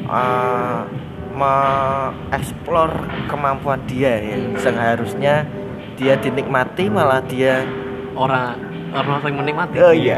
[0.06, 0.84] uh,
[1.32, 2.90] mengeksplor
[3.26, 4.56] kemampuan dia ya Hmm.
[4.60, 5.48] seharusnya
[6.00, 7.60] dia dinikmati malah dia
[8.16, 8.56] ora
[8.96, 9.76] orang sing menikmati.
[9.84, 10.16] Oh iya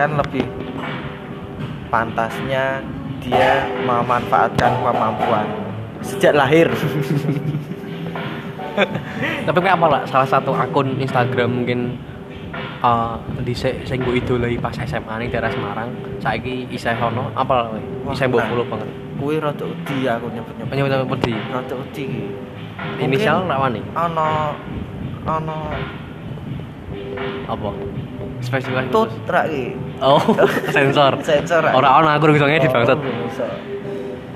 [0.00, 0.48] kan lebih
[1.92, 2.80] pantasnya
[3.20, 5.44] dia memanfaatkan kemampuan
[6.00, 6.72] sejak lahir.
[9.44, 12.00] Tapi kayak apa lah salah satu akun Instagram mungkin
[12.80, 17.28] uh, di se sing mbok idolai pas SMA ning daerah Semarang saiki isih ono.
[17.36, 17.76] Apa lah
[18.08, 18.48] isih mbok nah.
[18.48, 18.88] follow banget.
[19.20, 20.72] kuwi rada wedi aku nyebut-nyebut.
[20.72, 22.06] Penyebut perdi rada wedi
[22.98, 23.84] inisial rawan nih?
[23.92, 24.54] Ana
[25.24, 25.56] ana
[27.46, 27.70] apa?
[28.40, 29.76] Spesifikasi tut rak iki.
[30.00, 30.20] Oh
[30.74, 31.20] sensor.
[31.20, 32.98] Sensor ora ono aku bisa ngedit Oh, bangsat.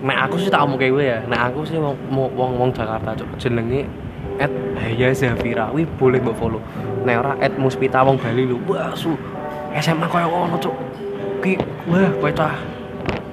[0.04, 1.18] nek aku sih tak omong kayak gue ya.
[1.24, 3.28] Nek aku sih wong wong wong Jakarta cuk.
[3.40, 3.88] Jenenge
[4.36, 5.72] at Haya Zafira.
[5.72, 6.60] Wi boleh mbok follow.
[7.08, 8.60] Nek ora at Muspita wong Bali lho.
[8.68, 9.16] Wah su.
[9.80, 10.76] SMA koyo ngono cuk.
[11.40, 11.56] Ki
[11.88, 12.52] wah kowe cah.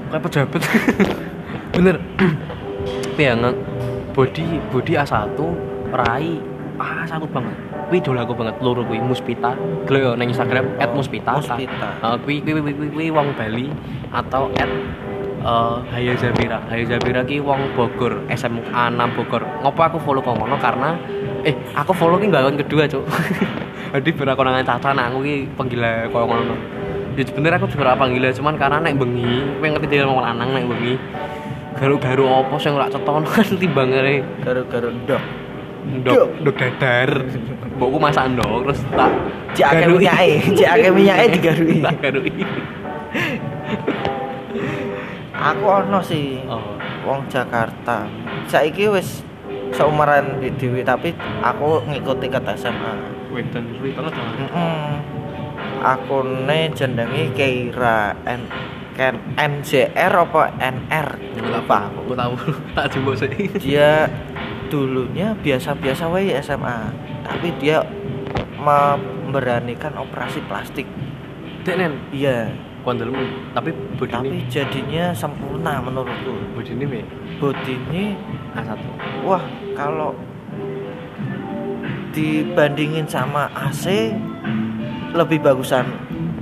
[0.07, 0.61] Kowe pejabat.
[1.75, 1.99] Bener.
[3.19, 3.59] Nge-
[4.11, 5.39] body body A1
[5.91, 6.39] rai
[6.81, 7.55] A1 banget
[7.91, 9.51] kuwi idola aku banget loro kuwi Muspita
[9.83, 11.89] gelo yo ning Instagram at Muspita Muspita.
[11.99, 13.67] Uh, kuwi kuwi kuwi kuwi- kuwi wong Bali
[14.15, 14.71] atau at
[15.43, 16.63] uh, Haya Zabira.
[16.71, 19.43] Haya Zabira ki wong Bogor, SMA 6 Bogor.
[19.59, 20.95] Ngopo aku follow kok ngono karena
[21.43, 23.03] eh aku follow ki akun kedua, Cuk.
[23.99, 26.55] Jadi bener aku nangan caca nah aku ki penggila koyo ngono.
[27.19, 30.55] Ya sebenernya aku juga ora panggila cuman karena nek bengi, kowe ngerti dia wong lanang
[30.55, 30.95] nek bengi.
[31.81, 35.23] Garu-garu apa sing ora ceton kan timbangane garu-garu ndok
[35.81, 37.09] ndok ndok dadar.
[37.81, 39.09] Mbokku masak ndok terus tak
[39.57, 40.05] garui.
[40.05, 41.77] minyake, cek akeh minyake digarui.
[41.81, 42.31] Tak garui.
[45.41, 46.77] aku ono sih Oh.
[47.01, 48.05] wong Jakarta
[48.45, 49.25] saiki wis
[49.73, 52.93] seumuran di Dewi tapi aku ngikuti ke SMA
[53.33, 54.27] Wedan suwi banget lah.
[54.37, 54.91] Heeh.
[55.81, 58.45] Akune jenenge Keira N
[58.91, 61.07] Ken NJR apa NR
[61.39, 62.11] lupa aku.
[62.11, 62.33] Tahu,
[62.75, 63.31] tak jumbo sih.
[63.57, 64.11] Dia
[64.67, 66.91] dulunya biasa-biasa wae SMA,
[67.23, 67.83] tapi dia
[68.59, 70.87] memberanikan operasi plastik.
[71.61, 72.49] Dek nen, Iya,
[72.81, 73.21] kondelmu,
[73.53, 76.33] tapi body tapi jadinya sempurna menurutku.
[76.57, 77.01] body ini be
[77.37, 78.17] Body ini
[78.57, 78.77] A1.
[79.21, 79.41] wah
[79.77, 80.13] kalau
[82.11, 84.11] dibandingin sama AC
[85.15, 85.85] lebih bagusan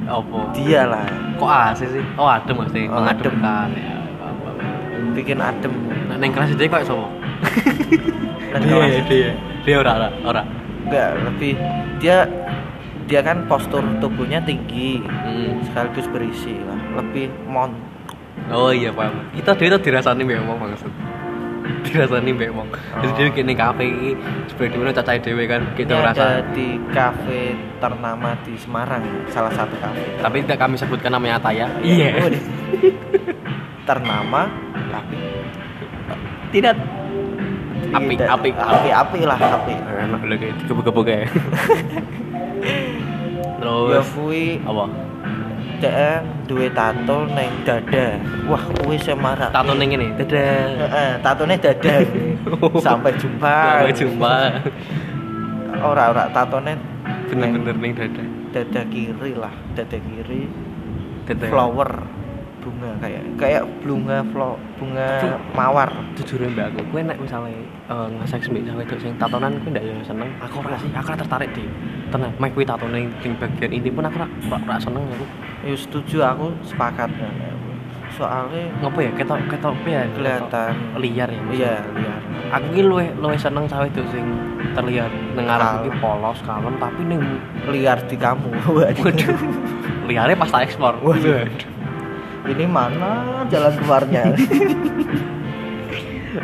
[0.09, 0.37] Apa?
[0.51, 1.05] dia lah
[1.37, 2.03] Kok AC sih?
[2.17, 3.31] Oh adem maksudnya, Oh, adem.
[3.31, 3.69] mengademkan.
[3.71, 3.95] Ya,
[5.13, 5.71] bikin adem
[6.09, 7.07] Nah, neng kelas dia kok sopo?
[8.49, 9.29] Dan Dia, dia,
[9.61, 10.43] dia ora, ora, ora.
[10.81, 11.53] enggak lebih
[11.97, 12.25] dia
[13.05, 15.61] dia kan postur tubuhnya tinggi Hmm.
[15.63, 17.69] sekaligus berisi lah lebih mon
[18.49, 19.13] Oh iya paham.
[19.31, 20.89] Kita dia itu dirasani mbek wong maksud.
[21.81, 22.69] Dirasani mbek wong.
[22.71, 24.09] Jadi dia kene kafe iki
[24.47, 27.41] sebagai dhewe cacahe dhewe kan gitu Ini ada di kafe
[27.77, 31.65] ternama di Semarang salah satu kafe Tapi tidak kami sebutkan namanya Ataya.
[31.79, 32.19] Iya.
[32.19, 32.43] Waduh.
[33.83, 34.45] ternama
[34.89, 35.17] tapi
[36.49, 36.75] Tidak.
[37.89, 41.25] Api, tidak- api, api api lah api Enak lho kayak gebuk-gebuk ya
[43.59, 44.85] Terus kuwi apa?
[45.79, 50.07] Dhek duwe tato neng dada wah kuwi semarak Tato ning ngene.
[50.19, 50.67] Dadah.
[50.85, 51.95] Heeh, tatone dada
[52.85, 54.35] sampai jumpa Sampai jumpa.
[55.79, 56.73] ora ora tatone
[57.29, 58.23] Bener-bener ning dada.
[58.51, 60.49] dada kiri lah dada kiri
[61.25, 61.49] Dadah.
[61.49, 61.91] flower
[62.59, 65.07] bunga kayak kayak bunga flo, bunga
[65.55, 67.55] mawar jujur ya mbak aku kue nek misalnya
[67.87, 71.55] uh, ngasek mbak cewek itu sing tatonan kue ndak seneng aku ora sih aku tertarik
[71.55, 71.63] di
[72.09, 74.17] tenang mek kue tato ning bagian inti pun aku
[74.49, 75.25] ora seneng aku.
[75.65, 77.09] Ya setuju aku sepakat.
[78.17, 79.11] Soalnya ngopo ya?
[79.13, 80.03] Ketok ketok ya?
[80.17, 80.73] kelihatan.
[80.97, 82.21] Liar ya iya liar.
[82.49, 84.25] Aku ki luwe luwe seneng cewek itu sing
[84.73, 85.87] terlihat Kalem.
[85.87, 87.21] iki polos kalem tapi ning
[87.69, 88.49] liar di kamu.
[88.75, 89.39] Waduh.
[90.09, 90.97] Liarnya pas tak ekspor.
[90.99, 91.45] Waduh.
[92.49, 94.23] ini mana jalan keluarnya?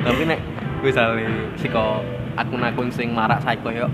[0.05, 0.39] Tapi nek
[0.85, 2.05] misalnya siko
[2.37, 3.87] akun-akun sing marak saiko yo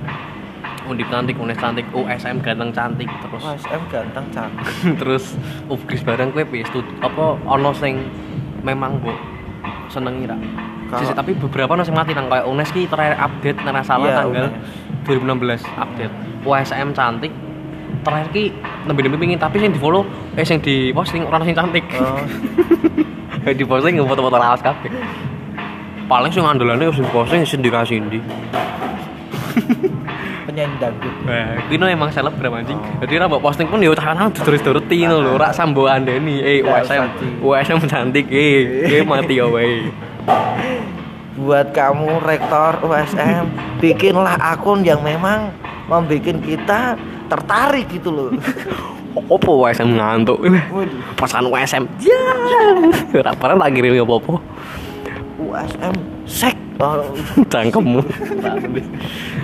[0.84, 3.41] undip cantik unes cantik USM ganteng cantik terus.
[3.41, 4.65] Mas M ganteng cantik.
[4.98, 5.24] Terus
[5.67, 6.63] upgrade barang kue piye?
[6.65, 8.02] Stud- apa ono sing
[8.62, 9.17] memang mbok
[9.88, 10.38] senengi ra?
[10.88, 14.17] Kalau- Sisi, tapi beberapa sing mati nang kayak UNES ki terakhir update nang salah Iya,
[14.17, 15.63] tanggal UNES.
[15.63, 16.13] 2016 update.
[16.41, 17.32] USM cantik.
[18.02, 18.44] Terakhir ki
[18.86, 20.02] lebih-lebih pingin tapi sing di follow
[20.34, 21.86] eh sing di posting orang sing cantik.
[21.94, 22.17] Oh,
[23.52, 24.89] di posting nggak foto-foto lawas kabeh.
[26.06, 28.20] Paling sing andalannya sing posting sing dikasih ndi
[30.44, 32.80] penyanyi dangdut Wah, kuwi emang selebgram anjing.
[33.02, 36.42] Jadi mbok posting pun ya tangan ditulis-turuti ngono lho, ora sambo andeni.
[36.42, 39.00] Eh, USM, USM cantik eh.
[39.00, 39.90] Eh mati ya wae.
[41.42, 43.50] buat kamu rektor USM
[43.82, 45.50] bikinlah akun yang memang
[45.90, 46.94] membuat kita
[47.32, 48.30] tertarik gitu loh
[49.12, 50.40] Opo USM ngantuk.
[51.20, 51.84] Pasangan USM.
[52.00, 52.24] Ya.
[53.12, 54.40] Ora pernah tak kirim apa-apa.
[55.42, 56.56] USM sek.
[56.82, 56.98] Oh,
[57.46, 58.02] Cangkemmu.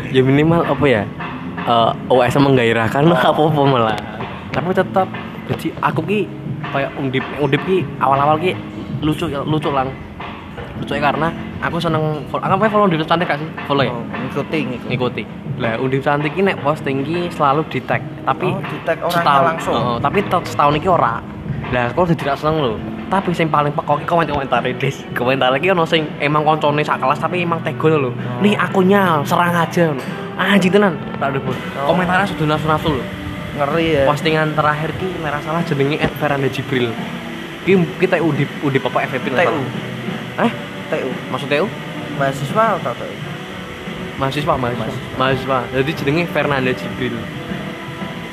[0.09, 1.05] ya minimal apa ya?
[1.69, 3.99] Eh, USM menggairahkan apa-apa malah.
[4.49, 5.05] Tapi tetap
[5.45, 6.19] jadi aku ki
[6.73, 8.57] kayak undip undip ki awal-awal ki
[9.05, 9.93] lucu lucu lang.
[10.81, 11.29] Lucu karena
[11.61, 13.49] aku seneng follow aku apa follow undip cantik gak sih?
[13.69, 13.93] Follow ya?
[13.93, 14.89] Oh, ngikuti ngikuti.
[14.89, 15.23] Ngikuti.
[15.61, 19.21] Lah undip cantik ki nek posting ki selalu di tag tapi oh, di tag orangnya
[19.21, 19.45] setahun.
[19.45, 19.75] langsung.
[19.77, 21.21] Heeh, tapi setahun iki ora
[21.67, 22.73] lah aku udah tidak seneng lho.
[23.11, 27.19] Tapi sing paling pekok ki komentar dis komentar iki ono sing emang koncone sak kelas
[27.19, 28.11] tapi emang tego lho.
[28.39, 29.91] Nih akunnya serang aja
[30.39, 30.95] anjing tenan.
[31.19, 31.55] Tak ada pun.
[31.83, 31.91] Oh.
[31.91, 33.03] komentarnya sudah nafsu-nafsu lho.
[33.59, 34.03] Ngeri ya.
[34.07, 36.87] Postingan terakhir ki ora salah jenenge Ed Feranda Jibril.
[37.67, 39.59] Ki kita undip undip apa FVP TU
[40.39, 40.51] eh?
[40.87, 41.67] TU maksudnya TU
[42.15, 43.15] mahasiswa atau TU
[44.15, 44.87] mahasiswa mahasiswa.
[45.19, 45.59] Mahasiswa.
[45.75, 47.19] jadi jenenge Fernanda Jibril.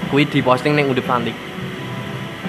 [0.06, 1.34] Kuwi di posting ning Undip Cantik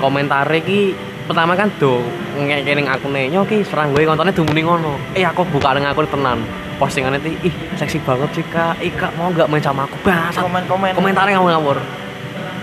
[0.06, 0.94] komentare ki
[1.26, 2.06] pertama kan do
[2.38, 4.94] ngekek ning akune nyo ki serang gue kontone dumuni ngono.
[5.18, 6.46] Eh aku buka ning akun tenan
[6.78, 8.78] postingannya ti ih seksi banget sih kak.
[8.86, 9.98] Ih kak mau nggak main sama aku?
[10.06, 10.94] Bahasa komen-komen.
[10.94, 11.80] Ngawur ngawur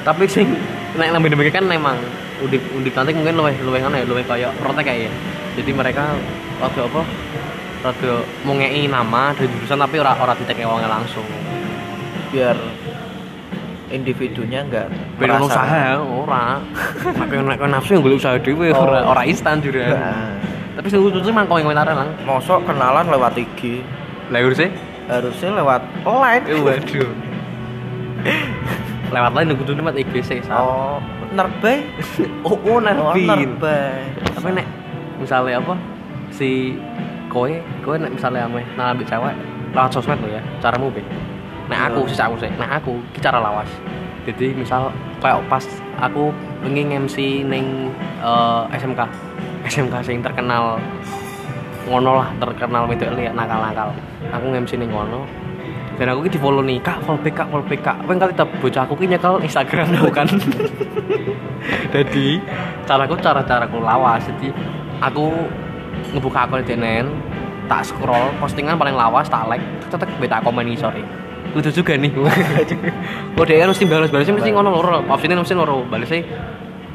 [0.03, 0.51] tapi sing
[0.99, 1.97] nek lebih demikian kan memang
[2.43, 5.13] undip undip cantik mungkin luwih luwih ngono ya luwih kayak protek kayak ya.
[5.59, 6.15] Jadi mereka
[6.59, 7.03] rada apa
[7.83, 11.27] rada mau ngei nama dan jurusan tapi ora ora ditek wongnya langsung.
[12.35, 12.59] Biar
[13.93, 14.89] individunya enggak
[15.21, 16.59] beda usaha ora.
[17.21, 18.89] Nek nek nafsu yang golek usaha dhewe Oh.
[18.89, 20.33] ora ora instan juga Nah,
[20.81, 20.97] tapi sih
[21.31, 23.85] mang komentar lang mosok kenalan lewat IG
[24.33, 24.73] lah sih?
[25.07, 27.11] Harusnya lewat line eh waduh.
[29.13, 30.97] Lewat lain kudu nemat IG sih oh
[31.37, 31.85] nerbay?
[32.49, 34.09] Oh oh oh nerbay.
[34.33, 34.67] Tapi nek
[35.21, 35.77] misalnya apa
[36.33, 36.81] si
[37.29, 37.53] kowe
[37.85, 39.37] kowe nek misalnya ame ambil cewek
[39.77, 41.01] lewat sosmed lo ya caramu be
[41.73, 42.13] nek aku Iya.
[42.13, 42.51] sih aku sih.
[42.61, 42.93] Nek aku
[43.25, 43.71] cara lawas.
[44.29, 45.65] Jadi misal kayak pas
[45.99, 46.29] aku
[46.61, 47.89] pengen MC neng
[48.21, 49.01] eh, SMK
[49.67, 50.77] SMK sing terkenal
[51.89, 53.89] ngono lah terkenal itu lihat nakal-nakal.
[54.31, 55.25] Aku MC ning ngono.
[55.97, 57.97] Dan aku di follow nih kak follow back kak follow back kak.
[58.05, 60.27] Pengen kali bocah aku ki nyekel Instagram bukan?
[61.93, 62.41] Jadi
[62.89, 64.25] caraku cara caraku lawas.
[64.25, 64.49] Jadi
[64.99, 65.31] aku
[66.17, 67.07] ngebuka akun DNN
[67.71, 71.01] tak scroll postingan paling lawas tak like tetek beta komen nih sorry
[71.55, 72.13] lucu juga nih.
[73.39, 76.23] Oh dia mesti balas balasnya mesti ngono loro opsinya mesti loro balasnya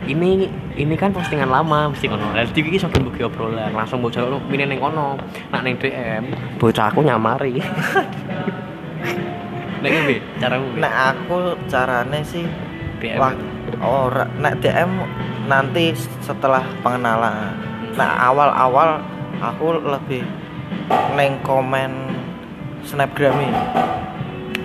[0.07, 0.47] ini
[0.79, 2.31] ini kan postingan lama mesti ngono.
[2.31, 5.19] Dan TV ini sampai buki obrolan langsung bocah lu mini neng kono?
[5.51, 6.23] Nak neng DM
[6.61, 7.59] bocah aku nyamari.
[9.77, 12.41] Nek bi cara nah aku carane sih
[12.97, 13.33] DM Wah,
[13.85, 14.89] ora nek DM
[15.45, 15.93] nanti
[16.25, 17.53] setelah pengenalan.
[17.93, 19.01] Nah, awal-awal
[19.41, 20.21] aku lebih
[21.13, 22.13] neng komen
[22.85, 23.61] snapgram ini.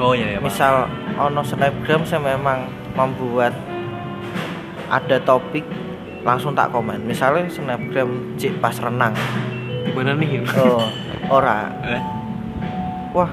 [0.02, 0.40] Oh iya iya.
[0.42, 2.66] Misal ono snapgram saya memang
[2.98, 3.54] membuat
[4.90, 5.64] ada topik
[6.26, 7.06] langsung tak komen.
[7.06, 9.14] Misalnya snapgram cik pas renang.
[9.82, 10.82] gimana nih Oh,
[11.30, 11.70] ora.
[11.86, 12.02] Eh,
[13.14, 13.30] Wah.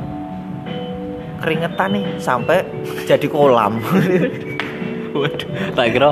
[1.40, 2.68] Keringetan nih sampai
[3.08, 3.80] jadi kolam.
[5.14, 6.10] waduh tak kira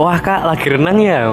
[0.00, 1.28] wah kak lagi renang ya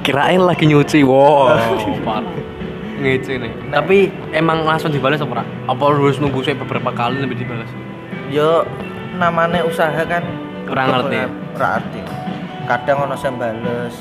[0.00, 1.52] kirain lagi nyuci wow.
[3.00, 5.44] ngece nih tapi emang langsung dibalas apa ora?
[5.66, 7.68] apa harus nunggu saya beberapa kali lebih dibalas
[8.30, 8.62] Yo
[9.18, 10.22] namanya usaha kan
[10.70, 11.18] Ora ngerti.
[11.58, 12.00] Ora ngerti.
[12.70, 13.94] Kadang ono sing bales.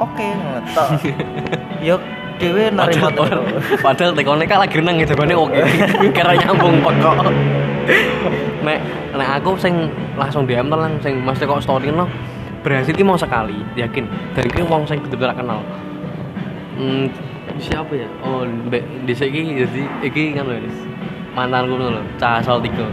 [0.00, 0.88] Oke, ngetok.
[1.86, 2.00] Yo
[2.40, 3.44] dhewe nerima padahal
[3.84, 5.60] padahal tekone kak lagi renang gitu kan oke
[6.16, 7.28] kira nyambung pekok
[8.64, 8.80] nek
[9.12, 12.08] nek aku sing langsung DM tuh lang sing mesti kok story no
[12.64, 15.60] berhasil itu mau sekali yakin dari ki wong sing bener-bener kenal
[16.80, 17.12] hmm,
[17.60, 20.78] siapa ya oh mbak di sini jadi iki kan lho Dis.
[21.36, 22.88] mantanku lho cah asal tiga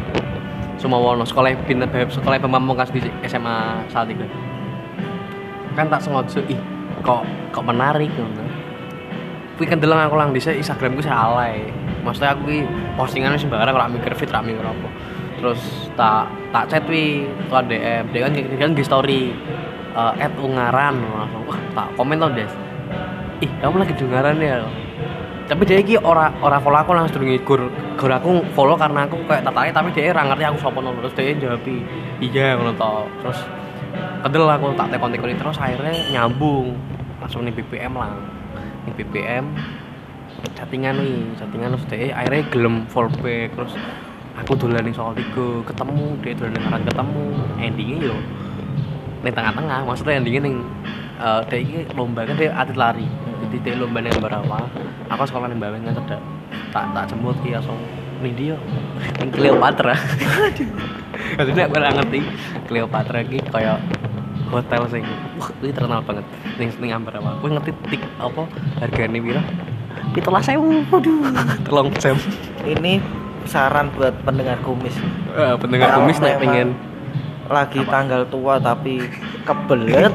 [0.78, 4.28] semua wono sekolah pinter beb sekolah pemamungkas di SMA saat tiga
[5.74, 6.60] kan tak sengaja ih
[7.02, 7.26] kok
[7.56, 8.48] kok menarik ngono
[9.58, 11.66] kuwi kan deleng aku lang dhisik Instagramku saya alay.
[12.06, 12.60] Maksudnya aku ki
[12.94, 14.90] postingannya sembarang ora mikir fit, ora apa.
[15.42, 15.60] Terus
[15.98, 19.34] tak tak chat wi ke DM, dia kan dia kan di story
[19.98, 21.42] eh at ungaran langsung
[21.74, 22.54] tak komen tau Des.
[23.38, 24.66] Ih, kamu lagi di ungaran ya.
[25.48, 29.22] Tapi dia ki ora ora follow aku langsung durunge gur gur aku follow karena aku
[29.30, 30.98] kayak tertarik tapi dia ora ngerti aku ngono.
[31.06, 31.66] Terus dia jawab
[32.20, 32.94] iya ngono to.
[33.22, 33.40] Terus
[34.26, 36.76] kedel aku tak tekon-tekoni terus akhirnya nyambung
[37.22, 38.12] langsung nih BBM lah
[38.86, 39.46] nih BBM
[40.54, 43.74] chattingan nih chattingan terus dia akhirnya gelem fallback terus
[44.38, 47.26] aku dolan ning soal tiga ketemu dia dolan ning ngaran ketemu
[47.58, 48.16] endingnya yo
[49.26, 50.56] ning tengah-tengah maksudnya endingnya ning
[51.18, 53.08] eh dia ini lomba kan dia atlet lari
[53.48, 54.68] jadi dia lomba ning barawa
[55.08, 56.22] aku sekolah ning Bawen kan cedak
[56.76, 57.80] tak tak jemput ki langsung
[58.20, 58.56] ning dia
[59.24, 59.96] ning Cleopatra
[61.18, 62.20] Maksudnya aku ora ngerti
[62.68, 63.80] Cleopatra ki kayak
[64.48, 65.04] hotel sing
[65.40, 67.36] wah ini terkenal banget ning ning Ambarawa.
[67.40, 68.48] Aku ngerti tik apa
[68.80, 69.42] hargane piro?
[70.16, 70.88] 17.000.
[70.94, 71.20] Waduh,
[71.68, 72.16] telung jam.
[72.64, 73.02] Ini
[73.44, 74.96] saran buat pendengar kumis.
[75.36, 76.68] Eh, pendengar Kalau kumis nek memang pengen
[77.48, 77.92] lagi Apa?
[77.92, 79.04] tanggal tua tapi
[79.48, 80.14] kebelet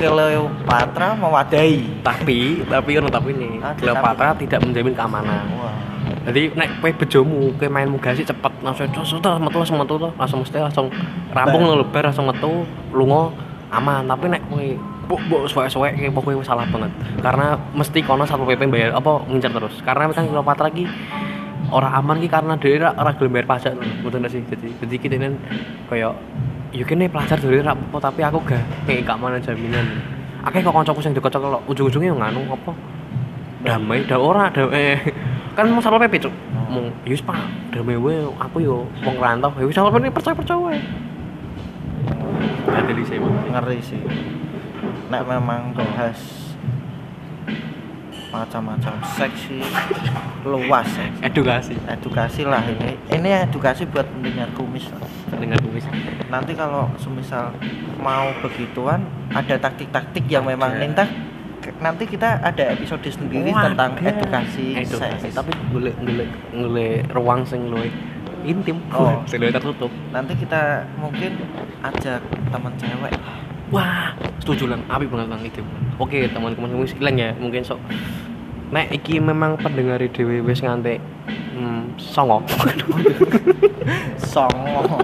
[0.00, 2.00] Cleopatra mewadahi.
[2.00, 5.44] tapi tapi ono tapi nih Ada Cleopatra tidak menjamin keamanan.
[5.60, 5.76] Wah.
[6.24, 10.40] Jadi nek kowe bejomu, kowe main mugasi cepet langsung terus terus metu langsung metu langsung
[10.40, 10.86] mesti langsung
[11.32, 12.64] rampung lo lebar langsung metu
[12.96, 13.28] lunga
[13.68, 14.08] aman.
[14.08, 14.66] Tapi nek kowe
[15.10, 16.92] buk buk suwek-suwek kayak pokoknya salah banget.
[17.20, 19.84] Karena mesti kono satu PP bayar apa ngincar terus.
[19.84, 20.88] Karena kan Cleopatra lagi
[21.70, 23.72] orang aman ki karena dia ora ora gelem bayar pajak.
[24.00, 24.42] Betul gak sih?
[24.48, 25.28] Jadi jadi kita ini
[25.92, 26.12] kayak
[26.70, 29.86] yo kene pelajar dari ra apa tapi aku gak kayak gak mana jaminan.
[30.46, 32.72] Akeh kok kancaku sing deket kok ujung-ujungnya yo nganu apa?
[33.66, 34.96] Damai dah ora damai
[35.58, 36.34] kan mau satpol pp cuk
[36.70, 37.36] mau yus pak
[37.74, 40.78] damai we aku yo mau ngerantau yus satpol pp percaya percaya
[42.70, 44.00] ada di saya ngeri sih.
[45.10, 46.39] Nek memang bahas
[48.30, 49.62] macam-macam seks sih
[50.46, 51.08] luas ya.
[51.28, 51.74] edukasi.
[51.84, 52.96] Edukasi lah ini.
[53.10, 55.02] Ini edukasi buat pendengar kumis lah.
[55.36, 55.84] dengan kumis.
[56.30, 57.52] Nanti kalau semisal
[58.00, 61.10] mau begituan ada taktik-taktik yang memang nintak
[61.76, 64.16] nanti kita ada episode sendiri Wah, tentang ada.
[64.16, 65.28] edukasi, edukasi.
[65.28, 67.92] seks tapi boleh boleh boleh ruang sing luwe
[68.48, 68.80] intim.
[68.96, 69.20] Oh.
[69.28, 69.92] sing tertutup.
[70.08, 71.36] Nanti kita mungkin
[71.84, 73.12] ajak teman cewek
[73.70, 75.62] wah setuju lang api banget lang itu
[75.98, 77.30] oke teman-teman kamu sekalian ya.
[77.38, 77.78] Mungkin sok
[78.70, 81.02] nek iki memang pendengar dhewe wis ngantek
[81.54, 82.42] hmm, songo.
[84.20, 85.00] Songo.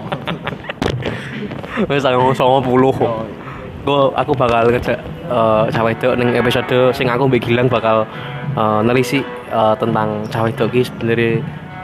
[1.91, 2.95] Wis songo songo puluh.
[3.03, 3.21] Oh,
[3.87, 8.03] Gua aku bakal ngejak eh cawe itu ning episode sing aku mbek Gilang bakal
[8.55, 11.31] eh, nelisi eh, tentang cawe itu ki sebenarnya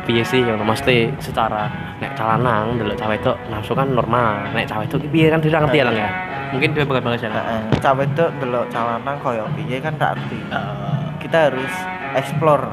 [0.04, 4.51] piye sih yang mesti secara nek calanang delok cawe itu nafsu kan normal.
[4.51, 6.10] Nek cawe itu piye kan tidak ngerti ya lang ya?
[6.54, 7.32] Mungkin dia bakal bahas ya?
[7.32, 10.39] Nah, cawe itu delok calanan koyo piye kan tak ngerti.
[10.51, 11.74] Eh, kita harus
[12.20, 12.68] explore.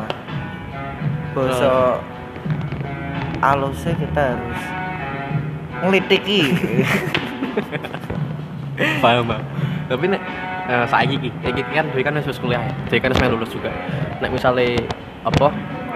[1.31, 2.03] Bosok
[3.41, 4.61] alusnya kita harus
[5.81, 6.41] ngelitiki
[9.03, 9.43] paham bang.
[9.89, 10.23] Tapi nek
[10.69, 12.73] eh, saiki ki iki kan dhewe kan wis kuliah ya.
[12.91, 13.71] Dhewe kan wis lulus juga.
[14.19, 14.77] Nek misale
[15.25, 15.49] apa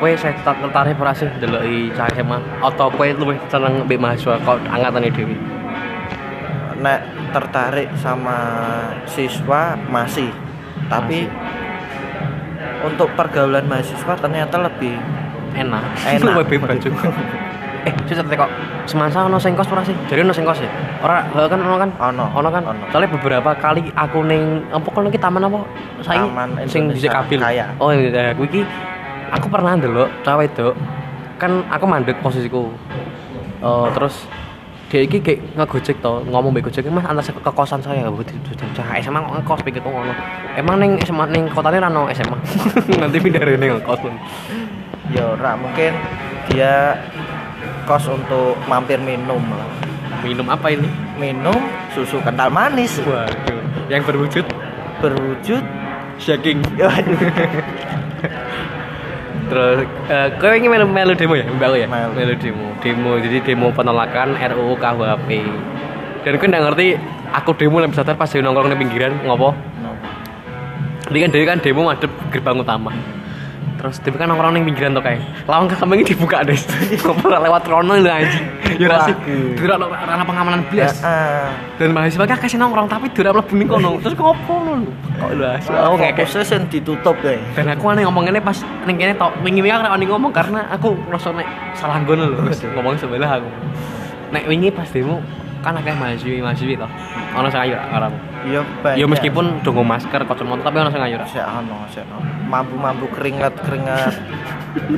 [0.04, 4.36] kowe saya tetap tertarik ora sih deloki cah SMA atau kowe luwih seneng mbek mahasiswa
[4.36, 5.32] kok angkatane dhewe?
[6.84, 7.00] Nek
[7.32, 8.36] tertarik sama
[9.08, 10.28] siswa masih.
[10.92, 11.24] Tapi
[12.84, 14.92] untuk pergaulan mahasiswa ternyata lebih
[15.56, 15.80] enak.
[16.04, 16.20] Enak.
[16.36, 17.08] luwih bebas juga.
[17.88, 18.50] eh susah kok
[18.84, 19.96] semasa ono sing kos ora sih?
[20.12, 20.68] Jadi ono sing kos ya?
[21.00, 21.90] Ora eh, kan ono kan?
[22.12, 22.28] Ono.
[22.36, 22.60] ono kan?
[22.76, 22.82] Ono.
[22.92, 25.64] soalnya beberapa kali aku ning apa kono iki taman apa?
[26.04, 27.40] Saiki Taman sing dhisik kabil.
[27.40, 27.72] Kaya.
[27.80, 28.68] oh iya aku iki
[29.34, 30.70] aku pernah ndelok cawe itu
[31.36, 32.70] kan aku mandek posisiku.
[33.58, 34.30] Eh, terus
[34.92, 36.86] dia iki kayak ngegojek to ngomong mbek gojek.
[36.86, 38.06] Mas antar ke kosan saya
[38.78, 40.14] cah SMA kok ngekos pikirku ngono.
[40.54, 42.38] Emang ning SMA ning kotane ra ono SMA
[43.02, 44.00] nanti pindah rene ngekos
[45.12, 45.92] ya ora mungkin
[46.48, 46.96] dia
[47.84, 49.68] kos untuk mampir minum lah.
[50.22, 50.88] Minum apa ini?
[51.20, 51.58] Minum
[51.92, 52.96] susu kental manis.
[53.02, 53.60] Waduh
[53.92, 54.46] yang berwujud?
[55.02, 55.64] Berwujud
[56.16, 56.62] shaking.
[56.80, 57.18] Waduh
[59.48, 61.46] terus eh kowe ini melu melu demo ya?
[61.46, 61.86] Mbak ya?
[61.88, 62.34] Melu.
[62.40, 62.66] demo.
[62.80, 65.28] Demo jadi demo penolakan RUU KUHP
[66.24, 66.86] dan kowe nggak ngerti
[67.34, 69.52] aku demo lebih sadar pas nongkrong di pinggiran ngopo?
[71.04, 72.92] Jadi kan dia kan demo madep gerbang utama.
[73.84, 75.20] Terus dia kan nongkrong ning pinggiran tuh kayak.
[75.44, 76.56] Lawang kambing dibuka deh.
[77.04, 78.44] Ngopo ora lewat rono lho anjing.
[78.80, 79.12] Ya ora sih.
[79.60, 81.04] Tidak ono ranah pengamanan blas.
[81.04, 81.52] Heeh.
[81.76, 83.90] Dan mahasiswa kan kasih nongkrong tapi tidak mlebu ning kono.
[84.08, 84.88] Terus ngopo lho.
[85.20, 85.48] Kok lho.
[85.60, 86.24] Aku ngekek.
[86.24, 88.56] fokusnya sing ditutup ya Dan aku aneh ngomongnya pas
[88.88, 92.40] ning kene tok wingi-wingi aku ngomong karena aku ngerasa nek salah nggon lho.
[92.40, 93.48] Terus ngomong sebelah aku.
[94.32, 95.20] Nek wingi pas demo
[95.60, 96.90] kan akeh mahasiswa mahasiswa toh.
[97.36, 97.76] Ono sing ayu
[98.44, 98.92] ora.
[98.92, 101.26] ya Ya meskipun dongo masker kacamata tapi ono sing ayu ora.
[101.26, 102.20] Sik ono, sik ono.
[102.44, 104.14] Mampu-mampu keringat-keringat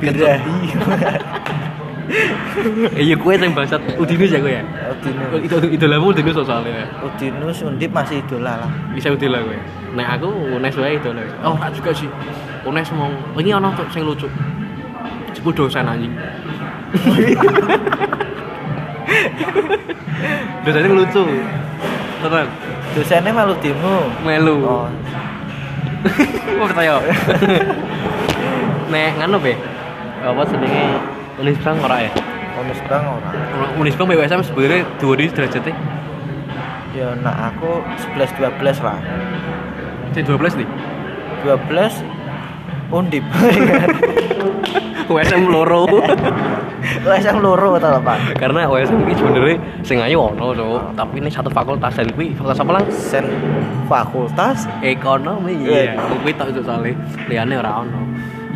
[0.02, 0.58] birahi.
[2.96, 4.62] Iya kue yang bangsat Udinus ya gue ya.
[4.94, 5.42] Udinus.
[5.42, 6.86] Itu itu lamu Udinus soalnya.
[7.02, 8.70] Udinus Undip masih idola lah.
[8.94, 9.58] Bisa Udin lah gue.
[9.96, 11.24] Nah aku Unes wae itu lah.
[11.42, 12.08] Oh tak juga sih.
[12.66, 14.28] Unes mau ini ono tuh sing lucu.
[15.34, 16.14] Cepul dosen anjing.
[20.64, 21.22] Dosennya lucu.
[22.22, 22.46] Tenan.
[22.96, 24.08] Dosennya malu demo.
[24.24, 24.56] Melu.
[24.64, 24.88] Oh,
[26.56, 26.96] Mau percaya.
[28.88, 29.52] Nek nganu be.
[30.24, 30.96] Apa jenenge
[31.36, 32.12] Unis Bang ora ya?
[32.56, 33.30] bonus bang ora.
[33.76, 35.76] Unis Bang BWSM sebenarnya dua di derajatnya.
[36.96, 37.84] Ya nak aku
[38.16, 38.98] 11 12 lah.
[40.16, 40.68] Cek 12 nih.
[41.44, 42.00] 12
[42.88, 43.24] Undip.
[45.12, 45.84] USM loro.
[47.06, 48.38] USM loro ta, Pak?
[48.38, 52.58] Karena USM ini sebenarnya sing ayu ono cuk, tapi ini satu fakultas dan kuwi fakultas
[52.62, 52.84] apa lang?
[52.90, 53.26] Sen
[53.90, 55.54] fakultas Ekonomi.
[55.66, 55.96] Iya.
[55.96, 56.94] Iya, kuwi tok cuk soalnya.
[57.26, 57.98] Liyane ora ono.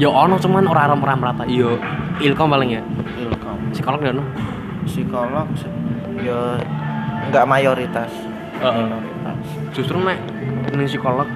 [0.01, 1.45] Ya ono cuman ora ora merata.
[1.45, 1.77] Iya,
[2.21, 2.83] Ilkom paling ya.
[3.21, 3.57] Ilkom.
[3.75, 4.25] Psikolog ya ono.
[4.87, 5.73] Psikolog se-
[6.25, 6.57] ya
[7.29, 8.11] enggak mayoritas.
[8.61, 8.85] Heeh.
[8.87, 9.39] Minoritas.
[9.77, 10.19] Justru nek
[10.73, 11.29] ning psikolog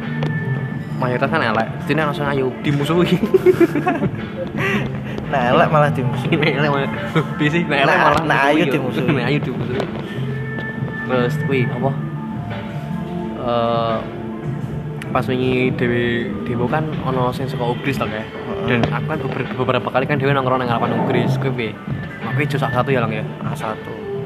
[0.97, 1.69] mayoritas kan elek.
[1.85, 3.19] Ono sing ayu dimusuhi.
[5.33, 6.35] Nah, elek malah dimusuhi.
[6.43, 6.89] Nek elek malah
[7.41, 7.63] sih?
[7.65, 9.11] Nek elek Nah, malah nah, ayu dimusuhi.
[9.19, 9.83] Nek ayu dimusuhi.
[11.05, 11.91] Terus kuwi apa?
[13.45, 13.97] Eh
[15.15, 18.27] pas wingi dewe dewo kan ono sing saka Ugris to kayak.
[18.67, 21.71] Dan aku kan beber- beberapa kali kan dewe nongkrong nang harapan Ugris kuwi piye?
[22.25, 23.23] Aku salah satu ya lang ya.
[23.47, 23.79] A1.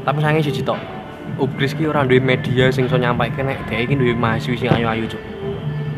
[0.06, 0.80] Tapi sange siji tok.
[1.36, 5.04] Ugris ki ora duwe media sing iso nyampaike nek dhek iki duwe mahasiswa sing ayu-ayu
[5.06, 5.20] cuk.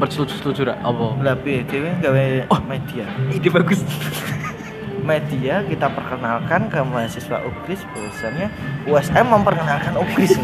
[0.02, 1.06] Bersetuju-setuju ra apa?
[1.22, 2.60] Lah piye dhewe gawe Oh.
[2.66, 3.06] media.
[3.30, 3.80] Ide bagus.
[5.10, 8.46] Media kita perkenalkan ke mahasiswa UGRIS bahwasannya
[8.86, 10.38] USM memperkenalkan UGRIS.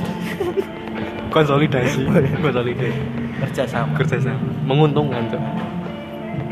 [1.35, 2.03] Konsolidasi.
[2.43, 3.01] Konsolidasi.
[3.47, 3.95] kerjasama.
[3.95, 4.43] kerjasama.
[4.67, 5.43] Menguntungkan tuh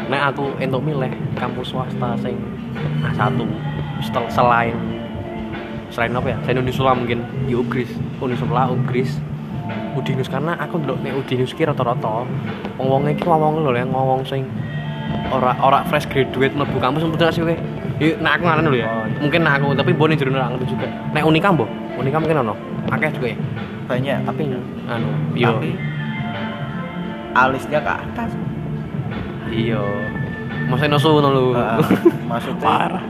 [0.04, 2.36] nah aku entuk milih kampus swasta sing
[3.00, 3.40] A1
[4.04, 4.76] setel selain
[5.90, 6.38] selain apa ya?
[6.46, 7.90] Selain Unisula mungkin di Ugris.
[8.22, 9.18] Unisula Ugris.
[9.96, 12.28] Udinus karena aku ndelok nek Udinus ki rata-rata
[12.76, 14.44] wong-wong iki wong lho yang ngomong sing
[15.32, 17.56] ora ora fresh graduate mlebu kampus mlebu sih kowe
[18.02, 18.88] Iya, nah aku ngaran dulu ya.
[18.90, 19.18] Oh, iya.
[19.22, 20.86] Mungkin nah aku tapi bone jero ngerti juga.
[21.14, 22.54] Nek Unika mbok, Unika mungkin ono.
[22.90, 23.38] Akeh juga ya.
[23.84, 24.42] Banyak Tapi
[24.88, 25.70] anu, yo tapi
[27.34, 28.30] alisnya ke atas.
[29.50, 29.82] Iya.
[30.66, 31.44] Masa nosu ngono lho.
[31.54, 31.78] Ah,
[32.30, 33.04] maksudnya Parah.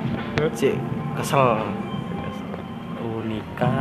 [0.52, 0.76] Cik,
[1.16, 1.62] kesel.
[3.00, 3.72] Unika,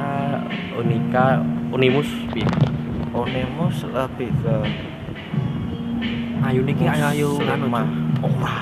[0.78, 1.42] Unika,
[1.74, 2.48] Unimus piye?
[3.12, 4.56] Onimus lebih ke
[6.44, 7.72] Ayu niki ayu-ayu anu.
[7.72, 7.88] Muslimah.
[8.20, 8.58] Ora.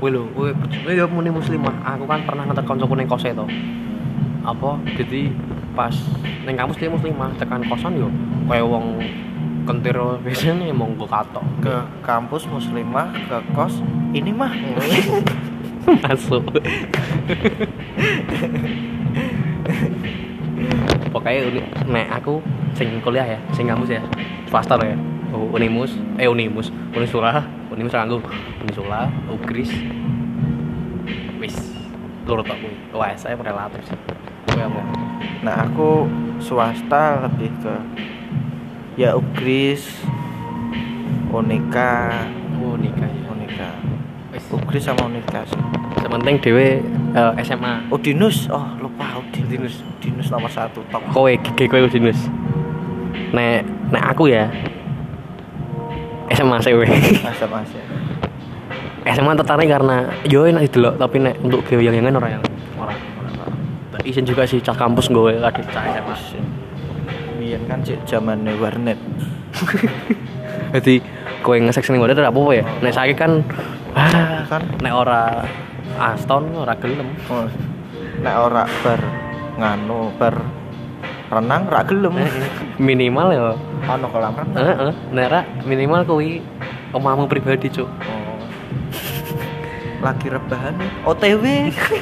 [0.00, 1.76] Kowe lho, kowe kowe yo muni muslimah.
[1.84, 3.44] Aku kan pernah ngetek kancaku ning kose to.
[4.40, 4.80] Apa?
[4.96, 5.28] Jadi
[5.76, 5.92] pas
[6.48, 8.08] ning kampus dia muslimah, tekan kosan yo
[8.48, 8.98] kaya wong
[9.68, 9.94] kentir
[10.24, 11.44] biasanya monggo katok.
[11.60, 13.84] ke kampus muslimah ke kos
[14.16, 14.50] ini mah
[16.02, 16.42] masuk
[21.10, 22.42] pokoknya uni, nek aku
[22.74, 24.02] sing kuliah ya sing kampus ya
[24.48, 24.96] swasta ya
[25.48, 28.18] Unimus eh Unimus Unisula Unimus nganggo
[28.60, 29.70] Unisula Ugris.
[31.38, 31.56] Wis
[32.26, 32.74] loro tok kuwi.
[32.92, 33.98] USM relatif sih.
[35.40, 36.04] Nah aku
[36.42, 37.74] swasta lebih ke
[39.00, 40.04] ya Ugris
[41.30, 42.26] Unika
[42.80, 43.70] nikah ya Unika
[44.50, 45.62] Ugris sama Unika sih.
[46.02, 46.82] Sementing dhewe
[47.14, 48.50] eh, SMA Udinus?
[48.50, 49.48] Oh lupa Udinus.
[49.48, 49.74] Dinus.
[50.02, 52.18] Dinus nomor satu top Kowe kowe Dinus.
[53.30, 53.62] Nek
[53.94, 54.50] nek aku ya
[56.30, 56.56] SMA
[57.26, 57.80] masa masa
[59.10, 62.42] SMA tertarik karena enak itu loh tapi nek untuk orang yang
[62.78, 62.98] orang
[63.34, 63.50] orang
[64.04, 66.16] izin juga sih cah kampus gue kadit cah SMA
[67.40, 69.00] Biyen kan cek zamannya warnet.
[70.76, 71.00] Jadi
[71.40, 72.64] kowe ngesek sini wadah apa ya?
[72.84, 73.42] Nek saya kan
[73.96, 74.62] ah, kan?
[74.84, 75.42] nek ora
[75.96, 77.08] Aston ora gelem.
[77.32, 77.48] Oh,
[78.20, 79.00] nek ora bar
[79.56, 80.36] nganu bar
[81.32, 82.14] renang rak gelem.
[82.78, 83.40] Minimal ya
[83.86, 84.56] ono kolam renang.
[84.56, 86.42] Heeh nek ra minimal kuwi
[86.92, 87.86] omahmu pribadi cuk.
[87.86, 87.90] Oh.
[90.00, 90.74] lagi rebahan.
[91.04, 91.44] OTW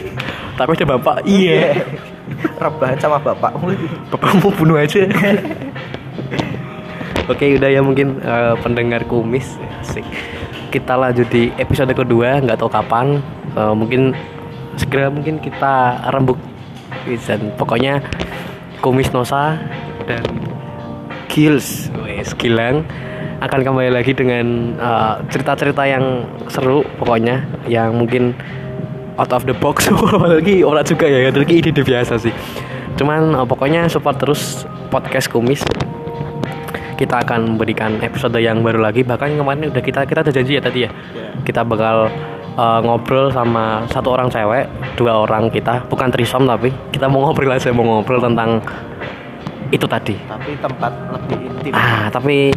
[0.59, 1.22] tapi ada bapak.
[1.22, 1.87] Iya.
[2.62, 3.74] Rebahan sama bapakmu.
[4.11, 5.07] Bapakmu bunuh aja.
[7.31, 9.59] Oke udah ya mungkin eh, pendengar kumis.
[9.83, 10.07] Asik.
[10.68, 13.22] Kita lanjut di episode kedua nggak tahu kapan.
[13.55, 14.14] Eh, mungkin
[14.79, 16.39] segera mungkin kita rembuk.
[17.09, 18.03] Dan pokoknya
[18.83, 19.57] kumis Nosa
[20.05, 20.24] dan
[21.29, 22.83] Kills wes Gilang
[23.39, 27.47] akan kembali lagi dengan eh, cerita-cerita yang seru pokoknya.
[27.70, 28.22] Yang mungkin
[29.18, 29.91] out of the box
[30.35, 32.35] lagi orang juga ya itu ide ide biasa sih.
[32.99, 35.62] Cuman eh, pokoknya support terus podcast kumis.
[36.99, 39.07] Kita akan memberikan episode yang baru lagi.
[39.07, 40.91] Bahkan kemarin udah kita kita ada janji ya tadi ya.
[41.47, 42.11] Kita bakal
[42.59, 44.66] eh, ngobrol sama satu orang cewek
[44.99, 45.87] dua orang kita.
[45.87, 48.59] Bukan trisom tapi kita mau ngobrol aja mau ngobrol tentang
[49.69, 50.16] itu tadi.
[50.29, 51.73] Tapi tempat lebih intim.
[51.77, 52.53] Ah, tapi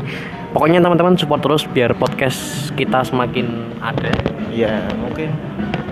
[0.56, 4.12] pokoknya teman-teman support terus biar podcast kita semakin ada.
[4.52, 5.32] ya mungkin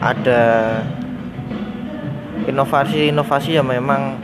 [0.04, 0.44] ada
[2.44, 4.20] inovasi-inovasi yang memang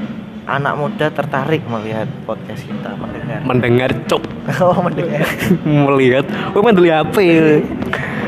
[0.45, 3.39] anak muda tertarik melihat podcast kita mendengar.
[3.41, 4.23] Mendengar cuk,
[4.63, 5.25] oh mendengar.
[5.89, 7.63] Melihat, gue main dulu apa ya?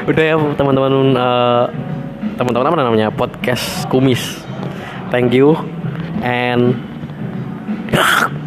[0.10, 1.66] Udah ya teman-teman eh,
[2.40, 3.08] teman-teman apa namanya?
[3.14, 4.42] Podcast kumis.
[5.14, 5.56] Thank you
[6.26, 6.76] and